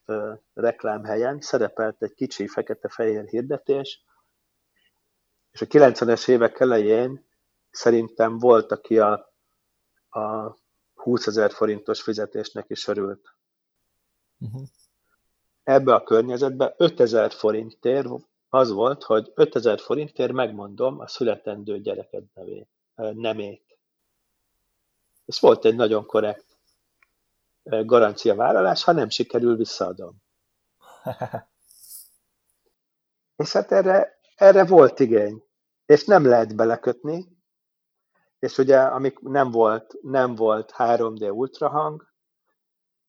[0.05, 4.03] ö, reklámhelyen szerepelt egy kicsi fekete-fehér hirdetés,
[5.61, 7.27] és a 90-es évek elején
[7.71, 9.33] szerintem volt, aki a,
[10.11, 10.57] a
[10.95, 13.35] 20 ezer forintos fizetésnek is örült.
[14.39, 14.63] Uh-huh.
[15.63, 18.09] Ebbe a környezetbe 5000 forintért
[18.49, 23.79] az volt, hogy 5000 forintért megmondom a születendő gyereked nevét, nemét.
[25.27, 26.47] Ez volt egy nagyon korrekt
[27.63, 30.17] garanciavállalás, ha nem sikerül, visszaadom.
[33.37, 35.48] És hát erre, erre volt igény,
[35.89, 37.37] és nem lehet belekötni,
[38.39, 42.07] és ugye amik nem volt, nem volt 3D ultrahang,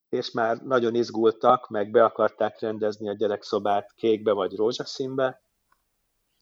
[0.09, 5.41] és már nagyon izgultak, meg be akarták rendezni a gyerekszobát kékbe vagy rózsaszínbe,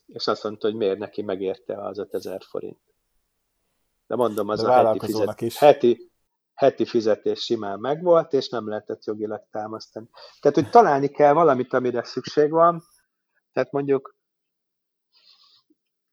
[0.06, 2.80] és azt mondta, hogy miért neki megérte az 5000 forint.
[4.08, 5.58] De mondom, az De a heti, fizet, is.
[5.58, 6.12] heti,
[6.54, 10.10] heti fizetés simán megvolt, és nem lehetett jogilag támasztani.
[10.40, 12.84] Tehát, hogy találni kell valamit, amire szükség van,
[13.54, 14.17] tehát mondjuk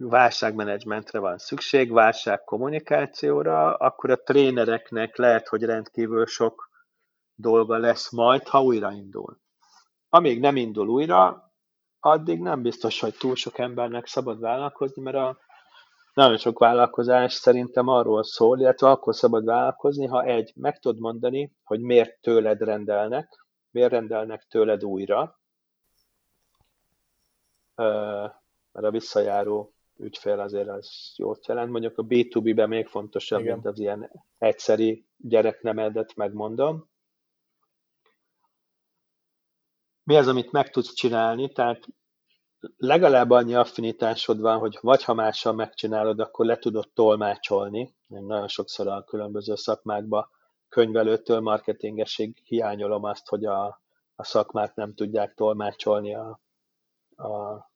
[0.08, 6.70] válságmenedzsmentre van szükség, válságkommunikációra, akkor a trénereknek lehet, hogy rendkívül sok
[7.34, 9.38] dolga lesz majd, ha újraindul.
[10.08, 11.52] Amíg nem indul újra,
[12.00, 15.38] addig nem biztos, hogy túl sok embernek szabad vállalkozni, mert a
[16.14, 21.52] nagyon sok vállalkozás szerintem arról szól, illetve akkor szabad vállalkozni, ha egy, meg tudod mondani,
[21.64, 25.38] hogy miért tőled rendelnek, miért rendelnek tőled újra,
[27.74, 31.70] mert a visszajáró ügyfél azért az jót jelent.
[31.70, 33.52] Mondjuk a B2B-ben még fontosabb, Igen.
[33.52, 36.88] mint az ilyen egyszeri gyereknemedet megmondom.
[40.02, 41.52] Mi az, amit meg tudsz csinálni?
[41.52, 41.86] Tehát
[42.76, 47.94] legalább annyi affinitásod van, hogy vagy ha mással megcsinálod, akkor le tudod tolmácsolni.
[48.08, 50.28] Én nagyon sokszor a különböző szakmákban
[50.68, 53.82] könyvelőtől marketingesig hiányolom azt, hogy a,
[54.14, 56.40] a szakmát nem tudják tolmácsolni a,
[57.16, 57.72] a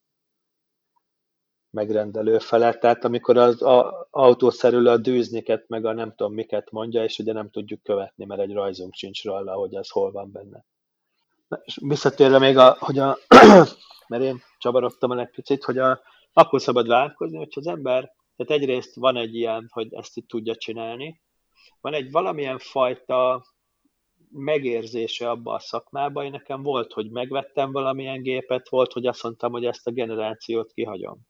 [1.70, 2.80] megrendelő felett.
[2.80, 7.32] Tehát amikor az a, autószerül a dűzniket, meg a nem tudom miket mondja, és ugye
[7.32, 10.64] nem tudjuk követni, mert egy rajzunk sincs róla, hogy az hol van benne.
[11.48, 13.18] Na, és visszatérve még, a, hogy a,
[14.08, 16.00] mert én csavarodtam el egy picit, hogy a,
[16.32, 20.56] akkor szabad vállalkozni, hogyha az ember, tehát egyrészt van egy ilyen, hogy ezt itt tudja
[20.56, 21.20] csinálni,
[21.80, 23.44] van egy valamilyen fajta
[24.30, 29.52] megérzése abba a szakmába, én nekem volt, hogy megvettem valamilyen gépet, volt, hogy azt mondtam,
[29.52, 31.27] hogy ezt a generációt kihagyom.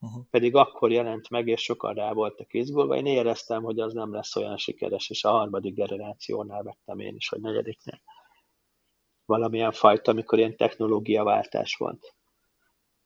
[0.00, 0.24] Uh-huh.
[0.30, 2.96] Pedig akkor jelent meg, és sokan rá voltak izgulva.
[2.96, 7.28] Én éreztem, hogy az nem lesz olyan sikeres, és a harmadik generációnál vettem én is,
[7.28, 8.00] vagy negyediknél.
[9.26, 12.14] Valamilyen fajta, amikor ilyen technológiaváltás volt.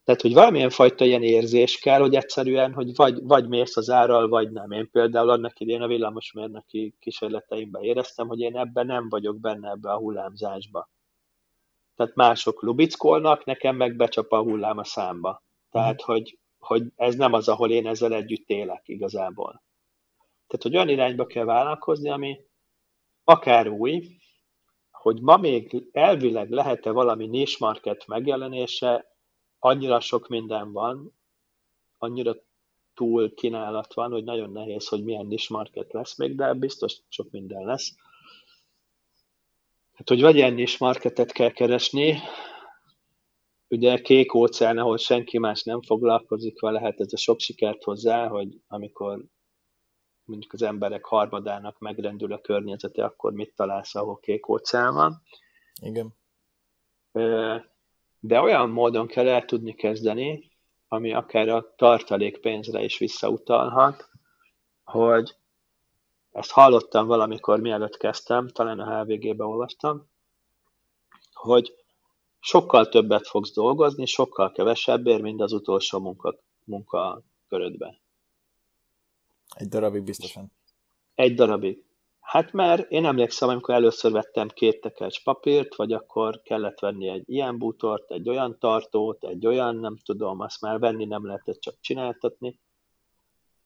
[0.04, 4.28] Tehát, hogy valamilyen fajta ilyen érzés kell, hogy egyszerűen, hogy vagy, vagy mész az árral,
[4.28, 4.70] vagy nem.
[4.70, 9.92] Én például annak idén a villamosmérnöki kísérleteimben éreztem, hogy én ebben nem vagyok benne ebbe
[9.92, 10.90] a hullámzásba.
[11.96, 15.42] Tehát mások lubickolnak, nekem meg becsap a hullám a számba.
[15.70, 16.16] Tehát, uh-huh.
[16.16, 19.62] hogy hogy ez nem az, ahol én ezzel együtt élek igazából.
[20.46, 22.40] Tehát, hogy olyan irányba kell vállalkozni, ami
[23.24, 24.08] akár új,
[24.90, 29.16] hogy ma még elvileg lehet-e valami niche market megjelenése,
[29.58, 31.12] annyira sok minden van,
[31.98, 32.34] annyira
[32.94, 37.30] túl kínálat van, hogy nagyon nehéz, hogy milyen niche market lesz még, de biztos sok
[37.30, 37.96] minden lesz.
[39.92, 42.18] Hát, hogy vagy ilyen niche marketet kell keresni,
[43.72, 48.28] ugye kék óceán, ahol senki más nem foglalkozik vele, hát ez a sok sikert hozzá,
[48.28, 49.24] hogy amikor
[50.24, 55.22] mondjuk az emberek harmadának megrendül a környezete, akkor mit találsz, ahol kék óceán van.
[55.80, 56.14] Igen.
[58.20, 60.50] De olyan módon kell el tudni kezdeni,
[60.88, 64.08] ami akár a tartalékpénzre is visszautalhat,
[64.84, 65.36] hogy
[66.30, 70.10] ezt hallottam valamikor, mielőtt kezdtem, talán a HVG-be olvastam,
[71.32, 71.81] hogy
[72.44, 77.98] sokkal többet fogsz dolgozni, sokkal kevesebbért, mint az utolsó munka, munkakörödben.
[79.54, 80.52] Egy darabig biztosan.
[81.14, 81.84] Egy darabig.
[82.20, 87.22] Hát mert én emlékszem, amikor először vettem két tekercs papírt, vagy akkor kellett venni egy
[87.26, 91.74] ilyen bútort, egy olyan tartót, egy olyan, nem tudom, azt már venni nem lehetett csak
[91.80, 92.58] csináltatni.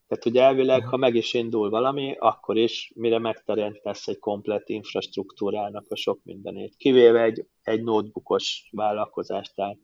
[0.07, 5.85] Tehát ugye elvileg, ha meg is indul valami, akkor is, mire megteremtesz egy komplet infrastruktúrának
[5.89, 6.77] a sok mindenét.
[6.77, 9.79] Kivéve egy, egy notebookos vállalkozást, tehát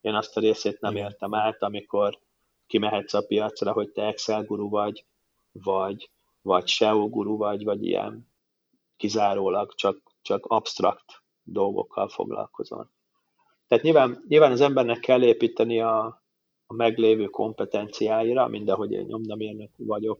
[0.00, 2.18] én azt a részét nem értem át, amikor
[2.66, 5.06] kimehetsz a piacra, hogy te Excel guru vagy,
[5.52, 6.10] vagy,
[6.42, 8.28] vagy SEO guru vagy, vagy ilyen
[8.96, 12.90] kizárólag csak, csak abstrakt dolgokkal foglalkozol.
[13.68, 16.23] Tehát nyilván, nyilván az embernek kell építeni a,
[16.66, 20.18] a meglévő kompetenciáira, mind ahogy én nyomdamérnök vagyok,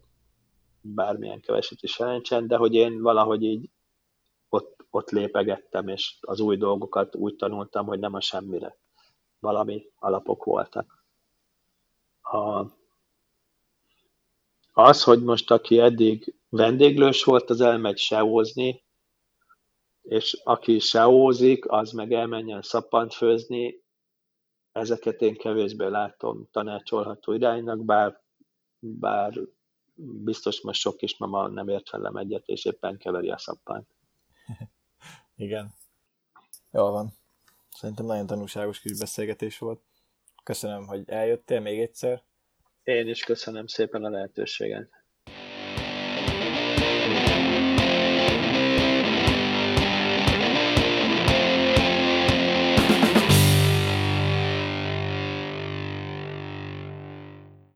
[0.81, 3.71] bármilyen keveset is jelentsen, de hogy én valahogy így
[4.49, 8.77] ott, ott lépegettem, és az új dolgokat úgy tanultam, hogy nem a semmire.
[9.39, 11.05] Valami alapok voltak.
[12.23, 12.67] A,
[14.73, 18.83] az, hogy most aki eddig vendéglős volt, az elmegy seózni,
[20.03, 23.84] és aki seózik, az meg elmenjen szappant főzni,
[24.75, 28.21] ezeket én kevésbé látom tanácsolható iránynak, bár,
[28.79, 29.33] bár
[30.25, 33.87] biztos most sok kismama nem ért velem egyet, és éppen keveri a szappant.
[35.37, 35.75] Igen.
[36.71, 37.13] Jól van.
[37.71, 39.81] Szerintem nagyon tanulságos kis beszélgetés volt.
[40.45, 42.23] Köszönöm, hogy eljöttél még egyszer.
[42.83, 45.04] Én is köszönöm szépen a lehetőséget.